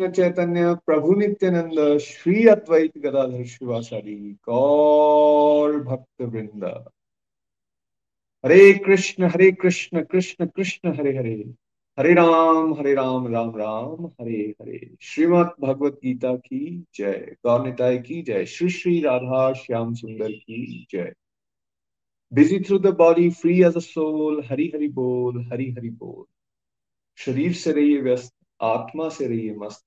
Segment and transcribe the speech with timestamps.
[0.00, 6.64] कृष्ण चैतन्य, प्रभु नित्यानंद, श्री अद्वैत गदाधर शिवासारी गौर भक्त वृंद
[8.46, 11.54] हरे कृष्ण हरे कृष्ण कृष्ण कृष्ण, हरे हरे।
[11.98, 17.98] हरे राम हरे राम राम राम, हरे हरे। श्रीमद भगवत गीता की जय। गौर निताय
[17.98, 21.14] की जय। श्री श्री राधा श्याम सुंदर की जय।
[22.32, 26.34] Busy through the body free as a soul Hari Hari बोल, हरि हरि बोल।
[27.16, 29.86] शरीर से रहिए व्यस्त, आत्मा से रहिए मस्त।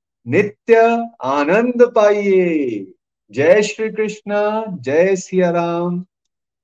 [0.27, 0.75] नित्य
[1.23, 2.93] आनंद पाइए।
[3.31, 4.33] जय श्री कृष्ण
[4.81, 6.05] जय सिया राम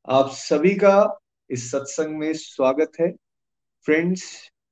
[0.08, 1.19] आप सभी का
[1.50, 3.11] इस सत्संग में स्वागत है।
[3.85, 4.23] फ्रेंड्स,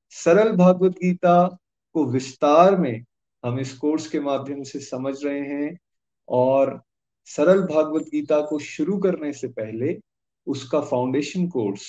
[0.09, 1.47] सरल भागवत गीता
[1.93, 3.03] को विस्तार में
[3.43, 5.77] हम इस कोर्स के माध्यम से समझ रहे हैं
[6.27, 6.81] और
[7.25, 9.97] सरल भागवत गीता को शुरू करने से पहले
[10.47, 11.83] उसका फाउंडेशन कोर्स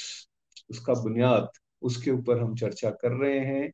[0.70, 1.48] उसका बुनियाद,
[1.82, 3.72] उसके ऊपर हम चर्चा कर रहे हैं।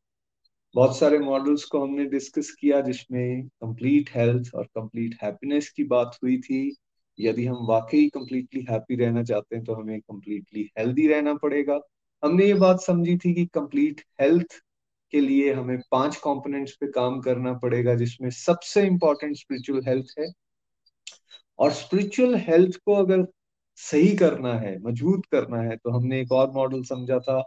[0.74, 6.16] बहुत सारे मॉडल्स को हमने डिस्कस किया जिसमें कंप्लीट हेल्थ और कंप्लीट हैप्पीनेस की बात
[6.22, 6.76] हुई थी।
[7.18, 11.80] यदि हम वाकई कंप्लीटली हैप्पी रहना चाहते हैं तो हमें कंप्लीटली हेल्दी रहना पड़ेगा।
[12.22, 14.60] हमने ये बात समझी थी कि कंप्लीट हेल्थ
[15.12, 20.32] के लिए हमें पाँच कंपोनेंट्स पे काम करना पड़ेगा, जिसमें सबसे इंपॉर्टेंट स्पिरिचुअल हेल्थ है।
[21.58, 23.26] और स्पिरिचुअल हेल्थ को अगर
[23.76, 27.42] सही करना है, मज़बूत करना है तो हमने एक और मॉडल समझा था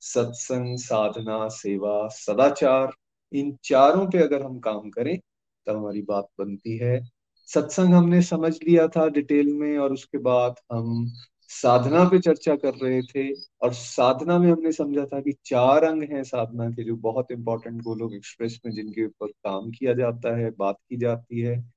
[0.00, 2.92] सत्संग, साधना, सेवा, सदाचार,
[3.32, 5.18] इन चारों पे अगर हम काम करें
[5.66, 7.08] तो हमारी बात बनती है।
[7.46, 11.12] सत्संग हमने समझ लिया था डिटेल में और उसके बाद हम
[11.48, 13.32] साधना पे चर्चा कर रहे थे
[13.62, 17.82] और साधना में हमने समझा था कि चार अंग हैं साधना के जो बहुत इंपॉर्टेंट
[17.84, 21.72] वो लोग एक्सप्रेस में जिनके ऊपर काम किया जाता है, बात की जाती है।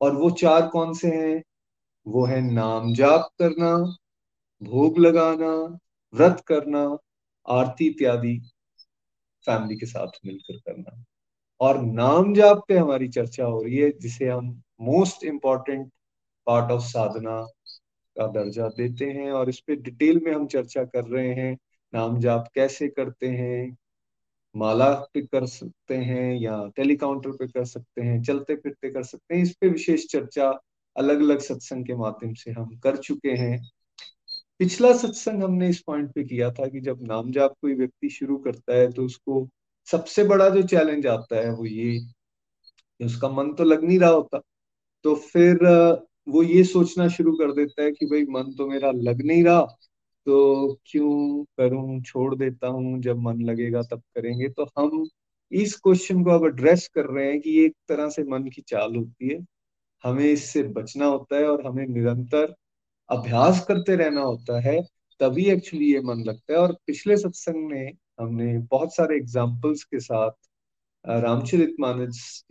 [0.00, 1.42] और वो चार कौन से हैं?
[2.06, 3.76] वो है नाम जाप करना,
[4.62, 5.78] भोग लगाना,
[6.14, 6.98] व्रत करना
[7.48, 8.42] आरती इत्यादि
[9.46, 11.04] फैमिली के साथ मिलकर करना।
[11.60, 15.92] और नाम जाप पे हमारी चर्चा हो रही है, जिसे हम most important
[16.46, 17.42] part of sadhana
[18.18, 21.58] का दर्जा देते हैं और इस पे डिटेल में हम चर्चा कर रहे हैं,
[21.94, 23.76] नाम जाप कैसे करते हैं,
[24.56, 29.34] माला पे कर सकते हैं या टेलीकाउंटर पे कर सकते हैं, चलते फिरते कर सकते
[29.34, 30.58] हैं, इस पे विशेष चर्चा
[30.96, 33.70] अलग अलग सत्संग के माध्यम से हम कर चुके हैं।
[34.60, 38.36] पिछला सत्संग हमने इस पॉइंट पे किया था कि जब नाम जाप कोई व्यक्ति शुरू
[38.38, 39.48] करता है तो उसको
[39.88, 41.98] सबसे बड़ा जो चैलेंज आता है वो ये,
[43.00, 44.40] कि उसका मन तो लग नहीं रहा होता।
[45.04, 45.58] तो फिर
[46.28, 49.60] वो ये सोचना शुरू कर देता है कि भाई, मन तो मेरा लग नहीं रहा
[50.26, 55.06] तो क्यों करूँ, छोड़ देता हूँ, जब मन लगेगा तब करेंगे। तो हम
[55.52, 58.96] इस क्वेश्चन को अब एड्रेस कर रहे हैं कि एक तरह से मन की चाल
[58.96, 59.40] होती है।
[60.04, 62.54] हमें इससे बचना होता है और हमें निरंतर
[63.10, 64.80] अभ्यास करते रहना होता है,
[65.20, 70.00] तभी एक्चुअली ये मन लगता है। और पिछले सत्संग में हमने बहुत सारे एग्जाम्पल्स के
[70.00, 70.30] साथ
[71.04, 72.44] रामचरित मानस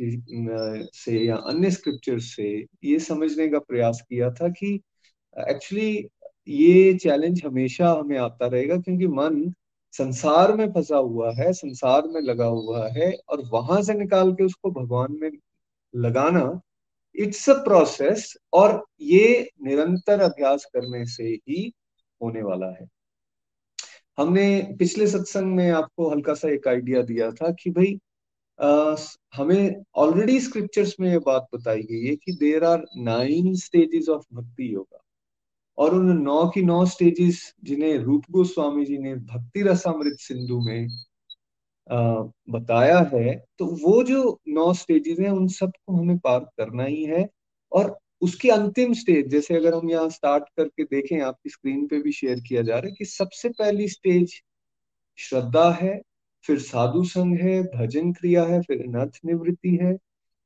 [0.96, 2.48] से या अन्य स्क्रिप्चर से
[2.84, 4.74] ये समझने का प्रयास किया था कि
[5.50, 6.08] एक्चुअली
[6.48, 9.54] ये चैलेंज हमेशा हमें आता रहेगा क्योंकि मन
[9.94, 14.44] संसार में फंसा हुआ है, संसार में लगा हुआ है और वहाँ से निकाल के
[14.44, 15.30] उसको भगवान में
[15.94, 16.42] लगाना
[17.20, 21.74] इट्स अ प्रोसेस और ये निरंतर अभ्यास करने से ही
[22.22, 22.88] होने वाला है।
[24.18, 28.00] हमने पिछले सत्संग में आपको हल्का सा एक आइडिया दिया था कि भाई
[28.60, 28.96] आ,
[29.36, 34.24] हमें ऑलरेडी स्क्रिप्चर्स में ये बात बताई गई है कि there are nine stages of
[34.34, 35.04] bhakti yoga
[35.78, 40.88] और उन नौ की नौ स्टेजेस जिन्हें रूप गोस्वामी जी ने भक्ति रसामृत सिंधु में
[41.90, 47.28] बताया है तो वो जो नौ स्टेजेस हैं, उन सबको हमें पार करना ही है
[47.72, 52.12] और उसकी अंतिम स्टेज जैसे अगर हम यहाँ स्टार्ट करके देखें, आपकी स्क्रीन पे भी
[52.12, 54.34] शेयर किया जा रहा है कि सबसे पहली स्टेज
[55.18, 56.02] श्रद्धा है,
[56.46, 59.96] फिर साधु संघ है, भजन क्रिया है, फिर अनर्थ निवृत्ति है,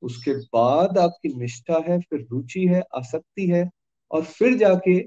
[0.04, 3.70] उसके बाद आपकी निष्ठा है, फिर रुचि है, आसक्ति है
[4.12, 5.00] और फिर जाके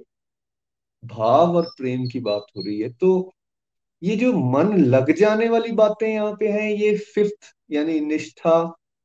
[1.03, 3.33] भाव और प्रेम की बात हो रही है। तो
[4.03, 8.53] ये जो मन लग जाने वाली बातें यहाँ पे हैं, ये फिफ्थ यानी निष्ठा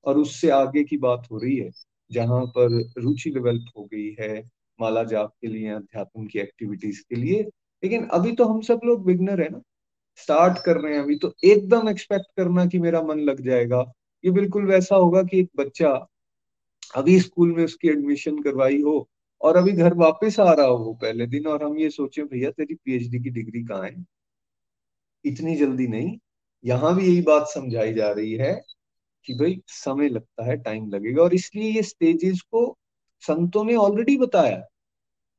[0.05, 1.69] और उससे आगे की बात हो रही है,
[2.11, 4.41] जहाँ पर रुचि डेवलप हो गई है,
[4.79, 7.41] माला जाप के लिए, अध्यात्म की एक्टिविटीज़ के लिए।
[7.83, 9.61] लेकिन अभी तो हम सब लोग बिगनर है ना
[10.19, 13.83] स्टार्ट कर रहे हैं अभी तो एकदम एक्सपेक्ट करना कि मेरा मन लग जाएगा।
[14.23, 15.89] ये बिल्कुल वैसा होगा कि एक बच्चा
[16.95, 19.07] अभी स्कूल में उसकी एडमिशन करवाई हो
[19.41, 22.75] और अभी घर वापस आ रहा हो पहले दिन, और हम ये सोचे, भैया, तेरी
[22.75, 24.05] पीएचडी की डिग्री कहाँ है?
[25.25, 26.17] इतनी जल्दी नहीं।
[26.63, 28.53] यहाँ भी यही बात समझाई जा रही है
[29.27, 32.65] कि भाई समय लगता है टाइम लगेगा। और इसलिए ये स्टेजेस को
[33.23, 34.61] संतों ने ऑलरेडी बताया।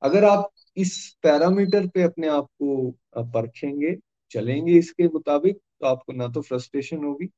[0.03, 3.97] अगर आप इस पैरामीटर पे अपने आप को परखेंगे,
[4.31, 7.29] चलेंगे इसके मुताबिक तो आपको ना तो फ्रस्ट्रेशन होगी।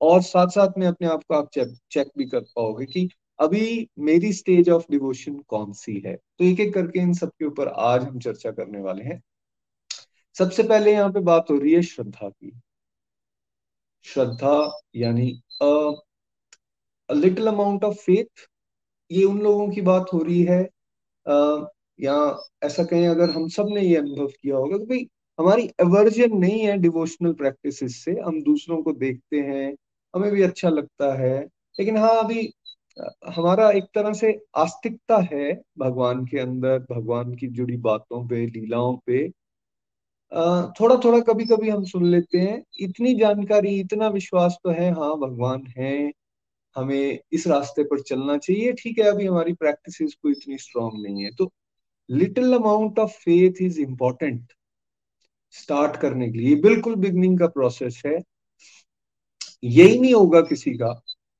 [0.00, 3.08] और साथ साथ में अपने आप को आप चेक चेक भी कर पाओगे कि
[3.40, 7.68] अभी मेरी स्टेज ऑफ़ डिवोशन कौन सी है। तो एक एक करके इन सबके ऊपर
[7.68, 9.20] आज हम चर्चा करने वाले हैं।
[10.40, 12.52] सबसे पहले यहाँ पे बात हो रही है श्रद्धा की।
[14.04, 14.52] श्रद्धा
[14.96, 15.30] यानी
[15.62, 15.66] a
[17.08, 18.46] little amount of faith
[19.10, 20.60] ये उन लोगों की बात हो रही है।
[21.26, 21.66] आ,
[22.00, 22.14] या
[22.64, 25.06] ऐसा कहें अगर हम सबने ये अनुभव किया होगा कि भाई
[25.38, 29.74] हमारी एवर्जन नहीं है डिवोशनल प्रैक्टिसेस से। हम दूसरों को देखते हैं
[30.14, 31.38] हमें भी अच्छा लगता है।
[31.78, 32.52] लेकिन हाँ अभी
[33.28, 38.96] हमारा एक तरह से आस्तिकता है भगवान के अंदर भगवान की जुड़ी बातों पे लीलाओं
[39.06, 39.26] पे।
[40.80, 45.16] थोड़ा थोड़ा कभी कभी हम सुन लेते हैं, इतनी जानकारी, इतना विश्वास तो है हाँ
[45.18, 46.12] भगवान है,
[46.76, 51.24] हमें इस रास्ते पर चलना चाहिए, ठीक है, अभी हमारी प्रैक्टिस को इतनी स्ट्रांग नहीं
[51.24, 51.50] है। तो
[52.08, 54.52] little amount of faith is important
[55.54, 58.18] start करने के लिए। बिल्कुल बिगनिंग का प्रोसेस है।
[59.64, 60.92] यही नहीं होगा किसी का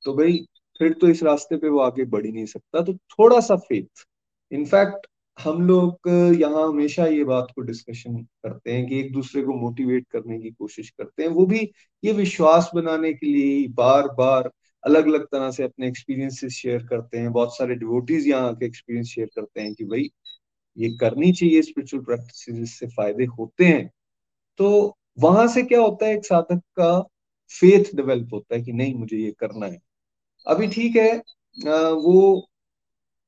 [0.05, 0.39] तो भाई,
[0.81, 4.07] फिर तो इस रास्ते पे वो आगे बढ़ ही नहीं सकता। तो थोड़ा सा फेथ
[4.53, 5.07] इनफैक्ट
[5.41, 6.09] हम लोग
[6.41, 10.51] यहाँ हमेशा ये बात को डिस्कशन करते हैं कि एक दूसरे को मोटिवेट करने की
[10.51, 11.61] कोशिश करते हैं। वो भी
[12.03, 14.51] ये विश्वास बनाने के लिए बार बार
[14.85, 19.09] अलग अलग तरह से अपने एक्सपीरियंसेस शेयर करते हैं। बहुत सारे डिवोटीज यहाँ के एक्सपीरियंस
[19.09, 20.11] शेयर करते हैं कि भाई,
[20.77, 23.91] ये करनी चाहिए स्पिरिचुअल प्रैक्टिस इससे फ़ायदे होते हैं।
[24.59, 27.01] तो वहाँ से क्या होता है, एक साधक का
[27.53, 29.79] फेथ डेवलप होता है कि नहीं, मुझे ये करना है।
[30.47, 31.13] अभी ठीक है
[31.59, 32.47] वो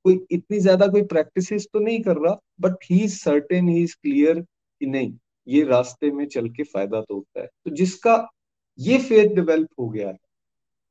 [0.04, 4.40] कोई इतनी ज़्यादा कोई प्रैक्टिस तो नहीं कर रहा but he certain he is clear
[4.40, 5.12] कि नहीं,
[5.46, 8.16] ये रास्ते में चल के फ़ायदा तो होता है। तो जिसका
[8.78, 10.16] ये फेथ डेवलप हो गया है,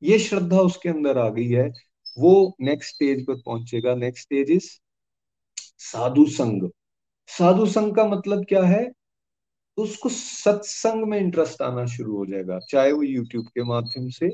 [0.02, 1.68] ये श्रद्धा उसके अंदर आ गई है,
[2.16, 4.70] वो नेक्स्ट स्टेज पर पहुंचेगा। नेक्स्ट स्टेज इज़
[5.82, 6.68] साधु संग
[7.28, 8.90] साधु संग का मतलब क्या है?
[9.78, 14.30] उसको सत्संग में इंटरेस्ट आना शुरू हो जाएगा, चाहे वो यूट्यूब के माध्यम से,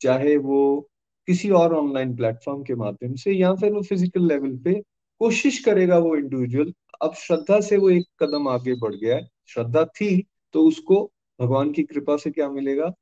[0.00, 0.88] चाहे वो
[1.28, 4.74] किसी और ऑनलाइन प्लेटफॉर्म के माध्यम से या फिर वो फ़िज़िकल लेवल पे
[5.20, 6.72] कोशिश करेगा वो इंडिविजुअल
[7.02, 10.22] अब श्रद्धा से वो एक कदम आगे बढ़ गया है। श्रद्धा थी
[10.54, 11.02] तो उसको
[11.38, 12.92] भगवान की कृपा से क्या मिलेगा?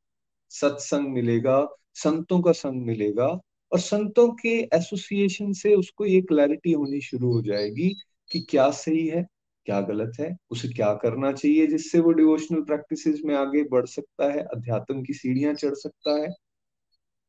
[0.50, 3.26] सत्संग मिलेगा, संतों का संग मिलेगा
[3.72, 7.88] और संतों के एसोसिएशन से उसको ये क्लैरिटी होनी शुरू हो जाएगी
[8.30, 9.26] कि क्या सही है,
[9.66, 14.32] क्या गलत है, उसे क्या करना चाहिए जिससे वो डिवोशनल प्रैक्टिसेस में आगे बढ़ सकता
[14.32, 16.28] है, अध्यात्म की सीढ़ियाँ चढ़ सकता है।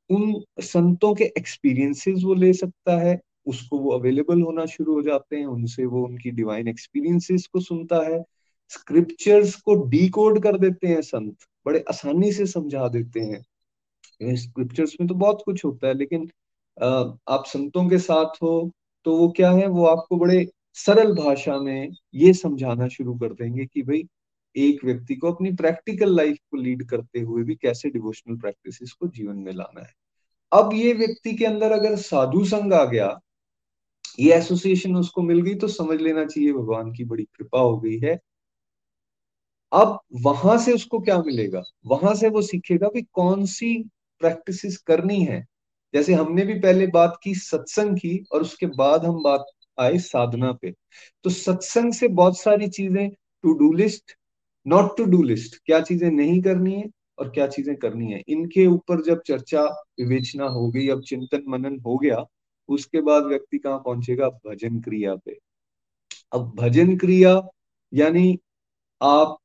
[0.10, 5.36] उन संतों के एक्सपीरियंसेस वो ले सकता है, उसको वो अवेलेबल होना शुरू हो जाते
[5.36, 8.24] हैं, उनसे वो उनकी डिवाइन एक्सपीरियंसेस को सुनता है
[8.72, 13.44] स्क्रिप्चर्स को डीकोड कर देते हैं संत, बड़े आसानी से समझा देते हैं।
[14.36, 16.30] स्क्रिप्चर्स में तो बहुत कुछ होता है, लेकिन
[16.78, 18.72] आप संतों के साथ हो
[19.06, 23.66] तो वो क्या है, वो आपको बड़े सरल भाषा में ये समझाना शुरू कर देंगे
[23.66, 24.04] कि भाई
[24.56, 29.08] एक व्यक्ति को अपनी प्रैक्टिकल लाइफ को लीड करते हुए भी कैसे डिवोशनल प्रैक्टिसेस को
[29.08, 29.94] जीवन में लाना है।
[30.52, 33.20] अब ये व्यक्ति के अंदर अगर साधु संग आ गया,
[34.20, 37.98] ये एसोसिएशन उसको मिल गई तो समझ लेना चाहिए भगवान की बड़ी कृपा हो गई
[38.00, 38.20] है।
[39.72, 41.64] अब वहाँ से उसको क्या मिलेगा?
[41.88, 43.78] वहाँ से वो सीखेगा कि कौन सी
[44.22, 45.46] प्रैक्टिसेस करनी है।
[45.94, 49.46] जैसे हमने भी पहले बात की सत्संग की और उसके बाद हम बात
[49.80, 50.74] आए साधना पे।
[51.24, 53.10] तो सत्संग से बहुत सारी चीज़ें
[53.44, 54.16] to do list
[54.66, 56.90] not to do list क्या चीज़ें नहीं करनी है
[57.20, 58.22] और क्या चीज़ें करनी है?
[58.28, 59.64] इनके ऊपर जब चर्चा
[60.00, 62.26] विवेचना हो गई, अब चिंतन मनन हो गया,
[62.70, 64.30] उसके बाद व्यक्ति कहाँ पहुंचेगा?
[64.30, 65.38] भजन क्रिया पे।
[66.34, 67.42] अब भजन क्रिया
[67.94, 68.40] यानी
[69.02, 69.38] आप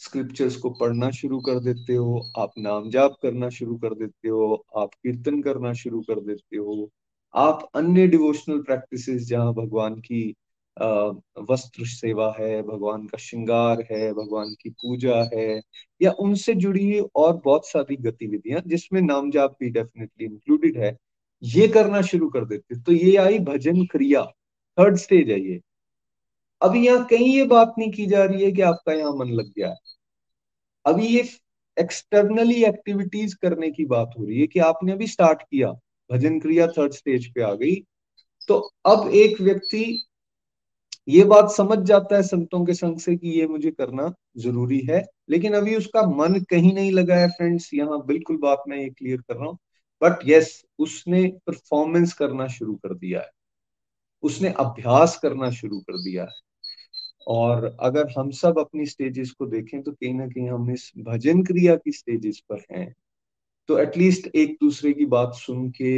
[0.00, 4.64] स्क्रिप्चर्स को पढ़ना शुरू कर देते हो, आप नाम जाप करना शुरू कर देते हो,
[4.76, 6.90] आप कीर्तन करना शुरू कर देते हो,
[7.34, 10.34] आप अन्य डिवोशनल प्रैक्टिसेस जहाँ भगवान की
[10.80, 15.60] वस्त्र सेवा है, भगवान का श्रृंगार है, भगवान की पूजा है,
[16.00, 20.96] या उनसे जुड़ी और बहुत सारी गतिविधियाँ जिसमें नाम जाप भी डेफिनेटली इंक्लूडेड है,
[21.42, 24.24] ये करना शुरू कर देते तो ये आई भजन क्रिया
[24.78, 25.60] थर्ड स्टेज है ये।
[26.60, 29.52] अभी यहाँ कहीं ये बात नहीं की जा रही है कि आपका यहाँ मन लग
[29.56, 29.76] गया है।
[30.86, 31.28] अभी ये
[31.76, 35.70] एक्सटर्नली एक्टिविटीज़ करने की बात हो रही है कि आपने अभी स्टार्ट किया,
[36.10, 37.74] भजन क्रिया थर्ड स्टेज पे आ गई।
[38.48, 39.84] तो अब एक व्यक्ति
[41.08, 45.02] ये बात समझ जाता है संतों के संग से कि ये मुझे करना ज़रूरी है,
[45.30, 49.20] लेकिन अभी उसका मन कहीं नहीं लगा है फ्रेंड्स यहाँ बिल्कुल बात मैं ये क्लियर
[49.20, 49.58] कर रहा हूँ
[50.02, 53.30] बट यस उसने परफॉर्मेंस करना शुरू कर दिया है,
[54.22, 56.40] उसने अभ्यास करना शुरू कर दिया है,
[57.28, 61.42] और अगर हम सब अपनी स्टेजेस को देखें तो कहीं ना कहीं हम इस भजन
[61.44, 62.92] क्रिया की स्टेजेस पर हैं
[63.68, 65.90] तो एटलीस्ट एक दूसरे की बात सुन के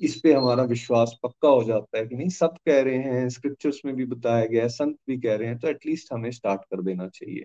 [0.00, 3.80] इस पे हमारा विश्वास पक्का हो जाता है कि नहीं, सब कह रहे हैं स्क्रिप्चर्स
[3.84, 6.82] में भी बताया गया है, संत भी कह रहे हैं तो एटलीस्ट हमें स्टार्ट कर
[6.82, 7.44] देना चाहिए।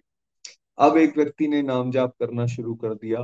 [0.78, 3.24] अब एक व्यक्ति ने नाम जाप करना शुरू कर दिया,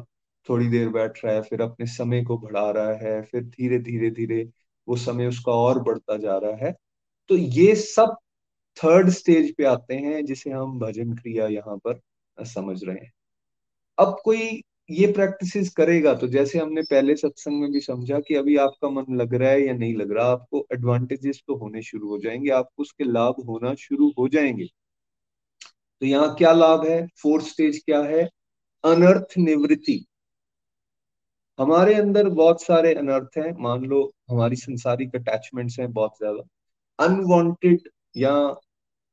[0.49, 4.09] थोड़ी देर बैठ रहा है, फिर अपने समय को बढ़ा रहा है, फिर धीरे धीरे
[4.11, 4.43] धीरे
[4.87, 6.73] वो समय उसका और बढ़ता जा रहा है।
[7.29, 8.15] तो ये सब
[8.77, 11.99] थर्ड स्टेज पे आते हैं, जिसे हम भजन क्रिया यहाँ पर
[12.37, 13.11] समझ रहे हैं।
[13.97, 18.55] अब कोई ये प्रैक्टिसेस करेगा तो जैसे हमने पहले सत्संग में भी समझा कि अभी
[18.57, 22.17] आपका मन लग रहा है या नहीं लग रहा, आपको एडवांटेजेस तो होने शुरू हो
[22.19, 24.65] जाएँगे, आपको उसके लाभ होना शुरू हो जाएँगे।
[26.01, 27.05] तो यहाँ क्या लाभ है?
[27.21, 28.23] फोर्थ स्टेज क्या है?
[28.83, 30.05] अनर्थ निवृत्ति।
[31.59, 36.43] हमारे अंदर बहुत सारे अनर्थ हैं, मान लो हमारी संसारिक अटैचमेंट्स हैं बहुत ज़्यादा।
[36.99, 38.33] अनवांटेड या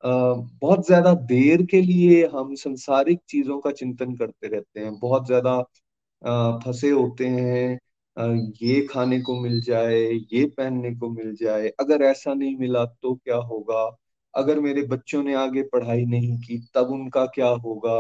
[0.03, 5.61] बहुत ज़्यादा देर के लिए हम संसारिक चीज़ों का चिंतन करते रहते हैं। बहुत ज़्यादा
[6.61, 7.79] फंसे होते हैं।
[8.63, 9.99] ये खाने को मिल जाए
[10.33, 13.85] ये पहनने को मिल जाए। अगर ऐसा नहीं मिला तो क्या होगा?
[14.35, 17.97] अगर मेरे बच्चों ने आगे पढ़ाई नहीं की तब उनका क्या होगा?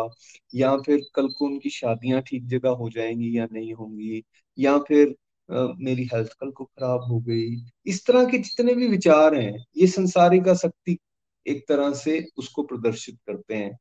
[0.55, 4.23] या फिर कल को उनकी शादियाँ ठीक जगह हो जाएँगी या नहीं होंगी?
[4.59, 5.15] या फिर
[5.49, 7.57] आ, मेरी हेल्थ कल को खराब हो गई?
[7.87, 10.99] इस तरह के जितने भी विचार हैं ये संसारिक आसक्ति
[11.47, 13.79] एक तरह से उसको प्रदर्शित करते हैं।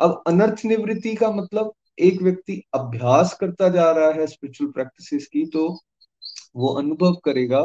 [0.00, 5.44] अब अनर्थ निवृत्ति का मतलब एक व्यक्ति अभ्यास करता जा रहा है स्पिरिचुअल प्रैक्टिसेस की
[5.46, 5.68] तो
[6.56, 7.62] वो अनुभव करेगा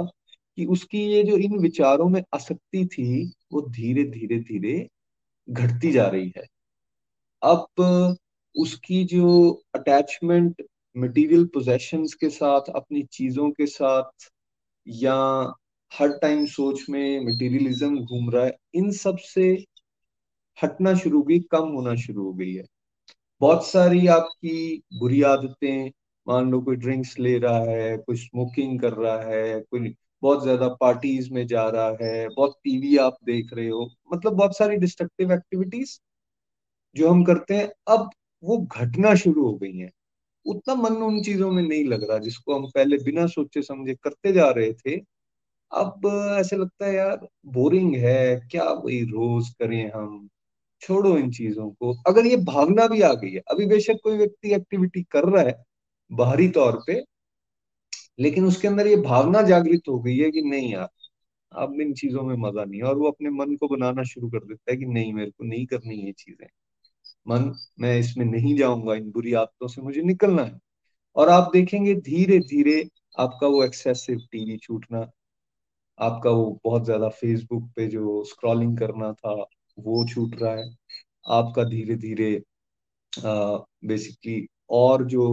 [0.58, 4.88] कि उसकी ये जो इन विचारों में आसक्ति थी, वो धीरे धीरे धीरे
[5.50, 6.46] घटती जा रही है।
[7.42, 8.18] अब
[8.56, 10.63] उसकी जो अटैचमेंट
[10.98, 14.30] मटेरियल पोजेशंस के साथ, अपनी चीज़ों के साथ,
[14.88, 15.54] या
[15.91, 19.51] हर टाइम सोच में मटेरियलिज्म घूम रहा है। इन सबसे
[20.58, 22.63] हटना शुरू हुई कम होना शुरू हो गई है।
[23.41, 24.53] बहुत सारी आपकी
[25.00, 25.91] बुरी आदतें,
[26.27, 30.67] मान लो कोई ड्रिंक्स ले रहा है, कोई स्मोकिंग कर रहा है, कोई बहुत ज़्यादा
[30.82, 35.34] पार्टीज़ में जा रहा है, बहुत टीवी आप देख रहे हो मतलब बहुत सारी डिस्ट्रक्टिव
[35.34, 35.98] एक्टिविटीज़
[36.96, 38.10] जो हम करते हैं, अब
[38.44, 39.89] वो घटना शुरू हो गई है।
[40.46, 44.34] उतना मन उन चीज़ों में नहीं लग रहा जिसको हम पहले बिना सोचे समझे करते
[44.34, 44.98] जा रहे थे।
[45.72, 46.02] अब
[46.40, 50.30] ऐसे लगता है यार, बोरिंग है, क्या वही रोज करें हम?
[50.82, 54.54] छोड़ो इन चीज़ों को। अगर ये भावना भी आ गई है, अभी बेशक कोई व्यक्ति
[54.54, 55.64] एक्टिविटी कर रहा है,
[56.12, 57.04] बाहरी तौर पे,
[58.20, 60.90] लेकिन उसके अंदर ये भावना जागृत हो गई है कि नहीं यार,
[61.52, 64.40] अब इन चीज़ों में मज़ा नहीं है। और वो अपने मन को बनाना शुरू कर
[64.40, 66.48] देता है कि नहीं, मेरे को नहीं करनी ये चीज़ें।
[67.28, 70.60] मन, मैं इसमें नहीं जाऊँगा, इन बुरी आदतों से मुझे निकलना है।
[71.16, 75.06] और आप देखेंगे धीरे धीरे आपका वो एक्सेसिव टीवी छूटना
[76.00, 79.34] आपका वो बहुत ज़्यादा फेसबुक पे जो स्क्रॉलिंग करना था,
[79.77, 80.70] वो छूट रहा है।
[81.32, 82.32] आपका धीरे धीरे
[83.13, 85.25] बेसिकली और जो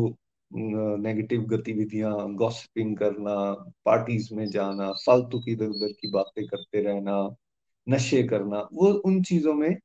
[0.50, 3.35] नेगेटिव गतिविधियाँ गॉसिपिंग करना
[3.87, 7.16] पार्टीज़ में जाना, फालतू की इधर उधर की बातें करते रहना,
[7.87, 9.76] नशे करना, वो उन चीज़ों में,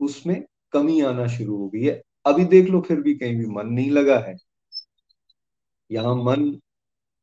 [0.00, 3.68] उसमें कमी आना शुरू हो गई है। अभी देख लो फिर भी कहीं भी मन
[3.70, 4.36] नहीं लगा है।
[5.90, 6.44] यहाँ मन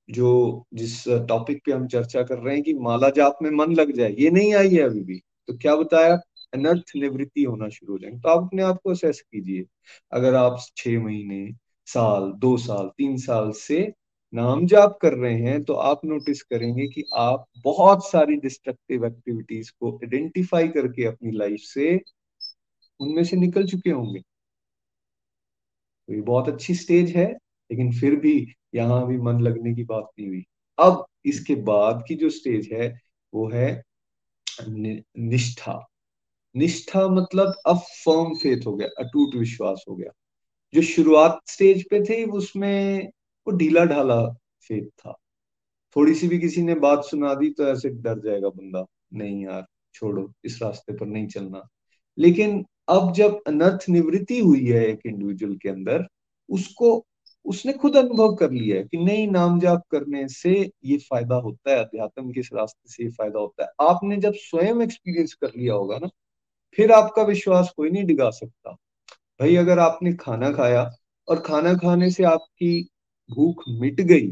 [0.09, 3.91] जो जिस टॉपिक पे हम चर्चा कर रहे हैं कि माला जाप में मन लग
[3.91, 6.15] जाए, ये नहीं आई है अभी भी। तो क्या बताया?
[6.53, 9.65] अनर्थ निवृत्ति होना शुरू हो जाएँगे। तो आप अपने आप को असेस कीजिए।
[10.11, 11.51] अगर आप छह महीने,
[11.85, 13.93] साल, दो साल, तीन साल से
[14.33, 19.71] नाम जाप कर रहे हैं तो आप नोटिस करेंगे कि आप बहुत सारी डिस्ट्रक्टिव एक्टिविटीज़
[19.79, 22.01] को आइडेंटिफाई करके अपनी लाइफ से
[22.99, 24.19] उनमें से निकल चुके होंगे।
[26.07, 27.31] तो ये बहुत अच्छी स्टेज है,
[27.71, 28.39] लेकिन फिर भी
[28.75, 30.43] यहाँ भी मन लगने की बात नहीं हुई।
[30.79, 32.99] अब इसके बाद की जो स्टेज है,
[33.33, 33.83] वो है
[35.17, 35.79] निष्ठा।
[36.55, 40.11] निष्ठा मतलब अब फर्म फेथ हो गया, अटूट विश्वास हो गया।
[40.73, 43.07] जो शुरुआत स्टेज पे थे, उसमें
[43.47, 44.25] वो ढीला ढाला
[44.67, 45.17] फेथ था।
[45.95, 49.65] थोड़ी सी भी किसी ने बात सुना दी तो ऐसे डर जाएगा बंदा, नहीं यार,
[49.93, 51.67] छोड़ो, इस रास्ते पर नहीं चलना।
[52.17, 56.07] लेकिन अब जब अनर्थ निवृत्ति हुई है एक इंडिविजुअल के अंदर,
[56.49, 57.05] उसको
[57.45, 60.51] उसने खुद अनुभव कर लिया है कि नहीं नाम जाप करने से
[60.85, 64.81] ये फ़ायदा होता है, अध्यात्म के रास्ते से ये फ़ायदा होता है। आपने जब स्वयं
[64.81, 66.09] एक्सपीरियंस कर लिया होगा ना,
[66.77, 68.71] फिर आपका विश्वास कोई नहीं डिगा सकता।
[69.39, 70.89] भाई, अगर आपने खाना खाया
[71.27, 72.81] और खाना खाने से आपकी
[73.29, 74.27] भूख मिट गई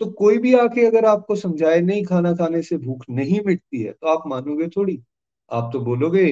[0.00, 3.92] तो कोई भी आके अगर आपको समझाए, नहीं, खाना खाने से भूख नहीं मिटती है
[3.92, 4.98] तो आप मानोगे थोड़ी।
[5.50, 6.24] आप तो बोलोगे,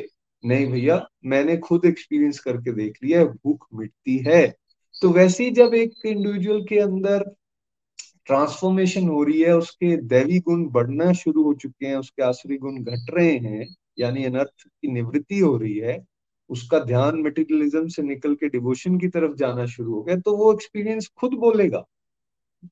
[0.44, 4.42] नहीं भैया, मैंने खुद एक्सपीरियंस करके देख लिया है, भूख मिटती है।
[5.02, 7.24] तो वैसे ही जब एक इंडिविजुअल के अंदर
[8.26, 12.82] ट्रांसफॉर्मेशन हो रही है, उसके दैवी गुण बढ़ना शुरू हो चुके हैं, उसके आसुरी गुण
[12.82, 13.66] घट रहे हैं,
[13.98, 15.98] यानी अनर्थ की निवृत्ति हो रही है,
[16.50, 20.52] उसका ध्यान मेटेरियलिज्म से निकल के डिवोशन की तरफ़ जाना शुरू हो गया तो वो
[20.54, 21.84] एक्सपीरियंस खुद बोलेगा।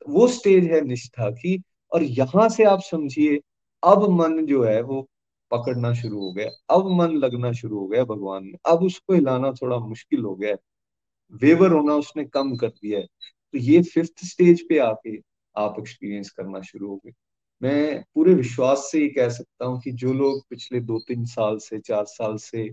[0.09, 3.41] वो स्टेज है निष्ठा की, और यहाँ से आप समझिए,
[3.83, 5.07] अब मन जो है वो
[5.51, 9.53] पकड़ना शुरू हो गया, अब मन लगना शुरू हो गया भगवान में, अब उसको हिलाना
[9.53, 10.57] थोड़ा मुश्किल हो गया
[11.33, 13.07] वेवर होना उसने कम कर दिया है।
[13.55, 15.17] तो ये फिफ्थ स्टेज पे आके
[15.57, 17.13] आप एक्सपीरियंस करना शुरू हो गए।
[17.63, 21.59] मैं पूरे विश्वास से ये कह सकता हूँ कि जो लोग पिछले दो तीन साल
[21.59, 22.69] से, चार साल से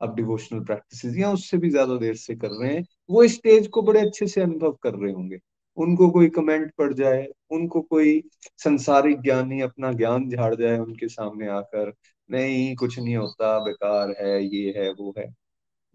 [0.00, 3.66] अब डिवोशनल प्रैक्टिस या उससे भी ज़्यादा देर से कर रहे हैं, वो इस स्टेज
[3.68, 5.38] को बड़े अच्छे से अनुभव कर रहे होंगे।
[5.78, 8.22] उनको कोई कमेंट पड़ जाए, उनको कोई
[8.58, 11.92] संसारिक ज्ञानी अपना ज्ञान झाड़ जाए उनके सामने आकर,
[12.30, 15.26] नहीं, कुछ नहीं होता, बेकार है, ये है, वो है।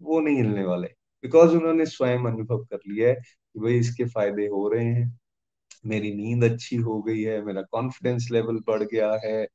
[0.00, 0.88] वो नहीं हिलने वाले।
[1.24, 5.12] बिकॉज़ उन्होंने स्वयं अनुभव कर लिया है कि भाई इसके फ़ायदे हो रहे हैं।
[5.84, 9.46] मेरी नींद अच्छी हो गई है, मेरा कॉन्फिडेंस लेवल बढ़ गया है,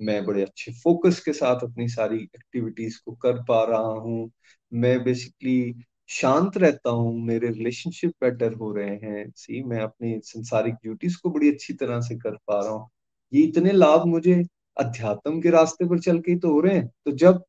[0.00, 4.30] मैं बड़े अच्छे फोकस के साथ अपनी सारी एक्टिविटीज़ को कर पा रहा हूँ।
[4.72, 5.74] मैं बेसिकली
[6.10, 11.30] शांत रहता हूँ, मेरे रिलेशनशिप बेटर हो रहे हैं। सी मैं अपनी संसारिक ड्यूटीज़ को
[11.30, 12.88] बड़ी अच्छी तरह से कर पा रहा हूँ।
[13.32, 14.42] ये इतने लाभ मुझे
[14.76, 17.42] अध्यात्म के रास्ते पर चल के ही तो हो रहे हैं। तो जब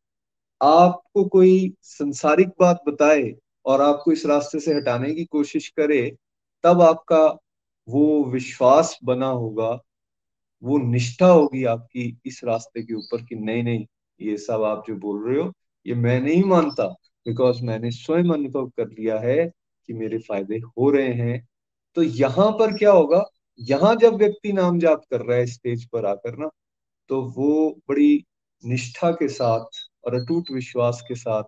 [0.61, 3.23] आपको कोई संसारिक बात बताए
[3.69, 6.01] और आपको इस रास्ते से हटाने की कोशिश करे,
[6.63, 7.23] तब आपका
[7.87, 9.69] वो विश्वास बना होगा,
[10.63, 13.85] वो निष्ठा होगी आपकी इस रास्ते के ऊपर कि नहीं नहीं,
[14.19, 15.51] ये सब आप जो बोल रहे हो,
[15.85, 16.87] ये मैं नहीं मानता
[17.25, 19.45] बिकॉज़ मैंने स्वयं अनुभव कर लिया है
[19.89, 21.47] कि मेरे फ़ायदे हो रहे हैं।
[21.97, 23.23] तो यहाँ पर क्या होगा,
[23.59, 26.49] यहाँ जब व्यक्ति नाम जाप कर रहा है स्टेज पर आकर ना
[27.09, 28.23] तो वो बड़ी
[28.63, 31.43] निष्ठा के साथ और अटूट विश्वास के साथ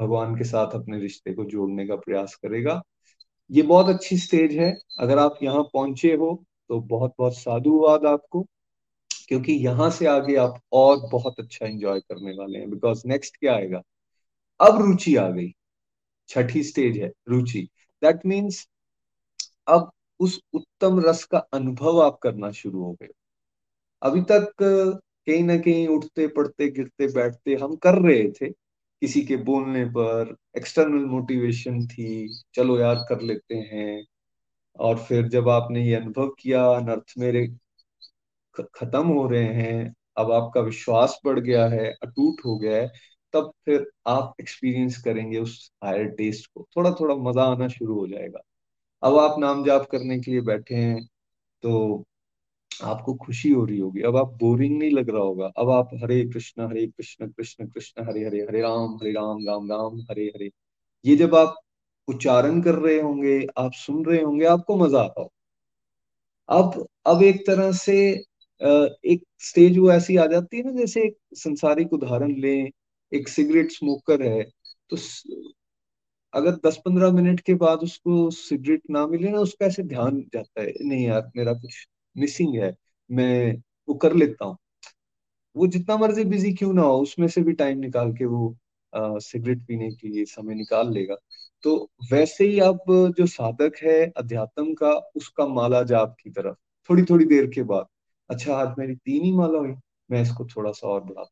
[0.00, 2.80] भगवान के साथ अपने रिश्ते को जोड़ने का प्रयास करेगा।
[3.50, 6.34] ये बहुत अच्छी स्टेज है। अगर आप यहाँ पहुँचे हो
[6.70, 8.42] तो बहुत बहुत साधुवाद आपको,
[9.28, 13.54] क्योंकि यहाँ से आगे आप और बहुत अच्छा एंजॉय करने वाले हैं बिकॉज़ नेक्स्ट क्या
[13.54, 13.82] आएगा?
[14.60, 15.52] अब रुचि आ गई।
[16.28, 17.68] छठी स्टेज है, रुचि।
[18.02, 18.66] दैट मीन्स
[19.68, 23.08] अब उस उत्तम रस का अनुभव आप करना शुरू हो गए।
[24.02, 28.50] अभी तक कहीं ना कहीं उठते पड़ते गिरते, बैठते हम कर रहे थे
[29.04, 34.04] किसी के बोलने पर एक्सटर्नल मोटिवेशन थी, चलो यार, कर लेते हैं।
[34.78, 37.46] और फिर जब आपने ये अनुभव किया, अनर्थ मेरे
[38.74, 42.92] खत्म हो रहे हैं, अब आपका विश्वास बढ़ गया है, अटूट हो गया है,
[43.32, 48.06] तब फिर आप एक्सपीरियंस करेंगे उस हायर टेस्ट को। थोड़ा थोड़ा मज़ा आना शुरू हो
[48.08, 48.40] जाएगा।
[49.02, 51.04] अब आप नाम जाप करने के लिए बैठे हैं
[51.62, 52.04] तो
[52.82, 56.24] आपको खुशी हो रही होगी। अब आप बोरिंग नहीं लग रहा होगा। अब आप हरे
[56.28, 60.50] कृष्ण हरे कृष्ण कृष्ण कृष्ण, हरे हरे हरे राम हरे राम राम राम, हरे हरे।
[61.04, 61.56] ये जब आप
[62.08, 65.30] उच्चारण कर रहे होंगे, आप सुन रहे होंगे, आपको मज़ा आता हो
[66.48, 67.94] अब अब एक तरह से
[68.60, 72.70] एक स्टेज वो ऐसी आ जाती है ना, जैसे एक संसारिक उदाहरण लें,
[73.12, 74.42] एक सिगरेट स्मोकर है
[74.90, 74.96] तो
[76.32, 80.62] अगर दस पंद्रह मिनट के बाद उसको सिगरेट ना मिले ना, उसका ऐसे ध्यान जाता
[80.62, 82.74] है, नहीं यार, मेरा कुछ मिसिंग है,
[83.10, 83.54] मैं
[83.88, 84.56] वो कर लेता हूँ।
[85.56, 88.56] वो जितना मर्ज़ी बिज़ी क्यों ना हो, उसमें से भी टाइम निकाल के वो
[88.92, 91.16] सिगरेट पीने के लिए समय निकाल लेगा।
[91.64, 91.76] तो
[92.12, 92.80] वैसे ही अब
[93.18, 96.56] जो साधक है, अध्यात्म का, उसका माला जाप की तरफ़
[96.90, 97.86] थोड़ी थोड़ी देर के बाद।
[98.30, 99.74] अच्छा आज मेरी तीन ही माला हुई,
[100.10, 101.30] मैं इसको थोड़ा सा और बढ़ाता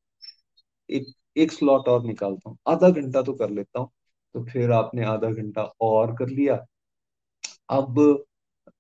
[0.91, 3.91] एक एक स्लॉट और निकालता हूँ। आधा घंटा तो कर लेता हूँ।
[4.35, 6.65] तो फिर आपने आधा घंटा और कर लिया।
[7.71, 7.99] अब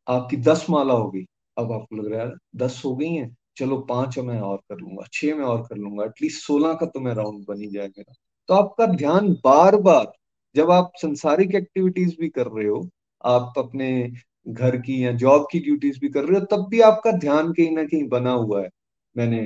[0.07, 4.19] आपकी दस माला होगी अब आपको लग रहा है दस हो गई हैं, चलो पाँच
[4.19, 7.45] मैं और कर लूँगा, छह में और कर लूँगा एटलीस्ट सोलह का तो मैं राउंड
[7.49, 8.15] बन ही जाए मेरा।
[8.49, 10.13] तो आपका ध्यान बार बार
[10.55, 12.89] जब आप संसारिक एक्टिविटीज़ भी कर रहे हो,
[13.25, 13.91] आप अपने
[14.49, 17.71] घर की या जॉब की ड्यूटीज़ भी कर रहे हो, तब भी आपका ध्यान कहीं
[17.71, 18.69] ना कहीं बना हुआ है।
[19.17, 19.41] मैंने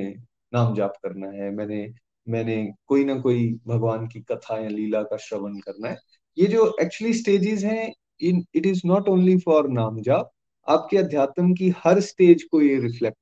[0.55, 1.87] नाम जाप करना है, मैंने
[2.27, 5.97] मैंने कोई ना कोई भगवान की कथा या लीला का श्रवण करना है।
[6.37, 10.31] ये जो एक्चुअली स्टेजेस हैं, in it is not only for naam jaap
[10.69, 13.17] आपके अध्यात्म की हर स्टेज को ये रिफ्लेक्ट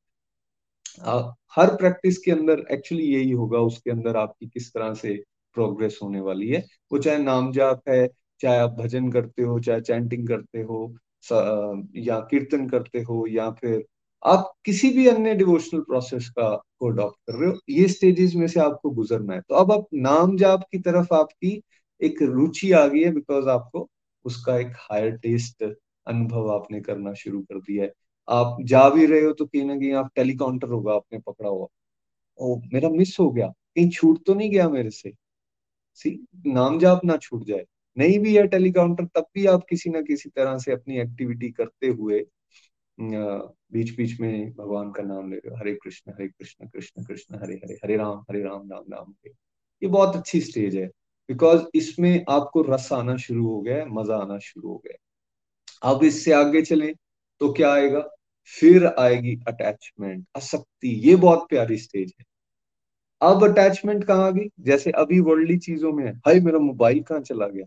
[1.56, 5.14] हर प्रैक्टिस के अंदर एक्चुअली यही होगा, उसके अंदर आपकी किस तरह से
[5.56, 8.06] प्रोग्रेस होने वाली है। वो चाहे नाम जाप है,
[8.40, 10.94] चाहे आप भजन करते हो, चाहे चैंटिंग करते हो
[11.96, 13.84] या कीर्तन करते हो, या फिर
[14.22, 18.46] आप किसी भी अन्य डिवोशनल प्रोसेस का, को अडॉप्ट कर रहे हो, ये स्टेजेस में
[18.48, 21.60] से आपको गुजरना है। तो अब आप नाम जाप की तरफ़ आपकी
[22.00, 23.88] एक रुचि आ गई है बिकॉज़ आपको
[24.24, 25.64] उसका एक हायर टेस्ट
[26.06, 27.92] अनुभव आपने करना शुरू कर दिया है।
[28.28, 31.66] आप जा भी रहे हो तो कहीं ना कहीं आप टेलीकाउंटर होगा, आपने पकड़ा हुआ।
[32.38, 35.12] ओ, मेरा मिस हो गया। कहीं छूट तो नहीं गया मेरे से?
[35.94, 36.10] सी
[36.46, 37.64] नाम जाप ना छूट जाए।
[37.96, 41.88] नहीं भी है टेलीकाउंटर, तब भी आप किसी ना किसी तरह से अपनी एक्टिविटी करते
[41.90, 42.24] हुए
[42.98, 47.38] बीच बीच में भगवान का नाम ले रहे हो। हरे कृष्ण हरे कृष्ण कृष्ण कृष्ण,
[47.42, 49.30] हरे हरे हरे राम हरे राम राम राम। हरे
[49.82, 50.86] ये बहुत अच्छी स्टेज है।
[51.28, 54.96] बिकॉज़ इसमें आपको रस आना शुरू हो गया है, मज़ा आना शुरू हो गया
[55.84, 56.94] अब इससे आगे चले
[57.40, 58.00] तो क्या आएगा?
[58.60, 62.24] फिर आएगी अटैचमेंट आसक्ति, ये बहुत प्यारी स्टेज है।
[63.22, 64.48] अब अटैचमेंट कहाँ आ गई?
[64.60, 67.66] जैसे अभी वर्ल्डली चीज़ों में है। हाय, मेरा मोबाइल कहाँ चला गया?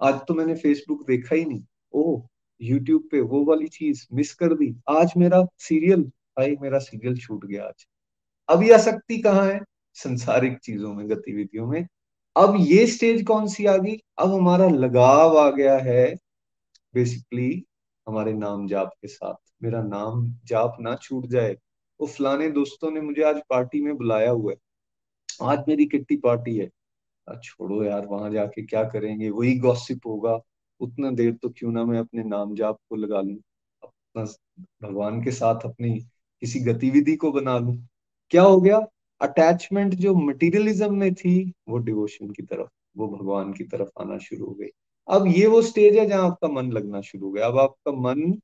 [0.00, 2.22] आज तो मैंने फेसबुक देखा ही नहीं। ओह
[2.60, 6.02] यूट्यूब पे वो वाली चीज़ मिस कर दी। आज मेरा सीरियल
[6.38, 7.86] भाई मेरा सीरियल छूट गया आज।
[8.48, 9.60] अब ये आसक्ति कहाँ है?
[9.94, 11.86] संसारिक चीज़ों में, गतिविधियों में।
[12.36, 13.96] अब ये स्टेज कौन सी आ गई?
[14.18, 16.14] अब हमारा लगाव आ गया है
[16.94, 17.64] बेसिकली
[18.08, 21.56] हमारे नाम जाप के साथ। मेरा नाम जाप ना छूट जाए
[22.00, 24.58] वो फलाने दोस्तों ने मुझे आज पार्टी में बुलाया हुआ है।
[25.42, 26.70] आज मेरी किट्टी पार्टी है।
[27.44, 29.30] छोड़ो यार, वहाँ जाके क्या करेंगे?
[29.30, 30.40] वही गॉसिप होगा।
[30.80, 33.36] उतना देर तो क्यों ना मैं अपने नाम जाप को लगा लू।
[33.84, 34.24] अपना
[34.88, 36.00] भगवान के साथ अपनी
[36.40, 37.78] किसी गतिविधि को बना लू।
[38.30, 38.86] क्या हो गया?
[39.20, 44.46] अटैचमेंट जो मटेरियलिज्म में थी, वो डिवोशन की तरफ़, वो भगवान की तरफ़ आना शुरू
[44.46, 44.68] हो गई।
[45.08, 48.38] अब ये वो स्टेज है जहाँ आपका मन लगना शुरू हो गया। अब आपका मन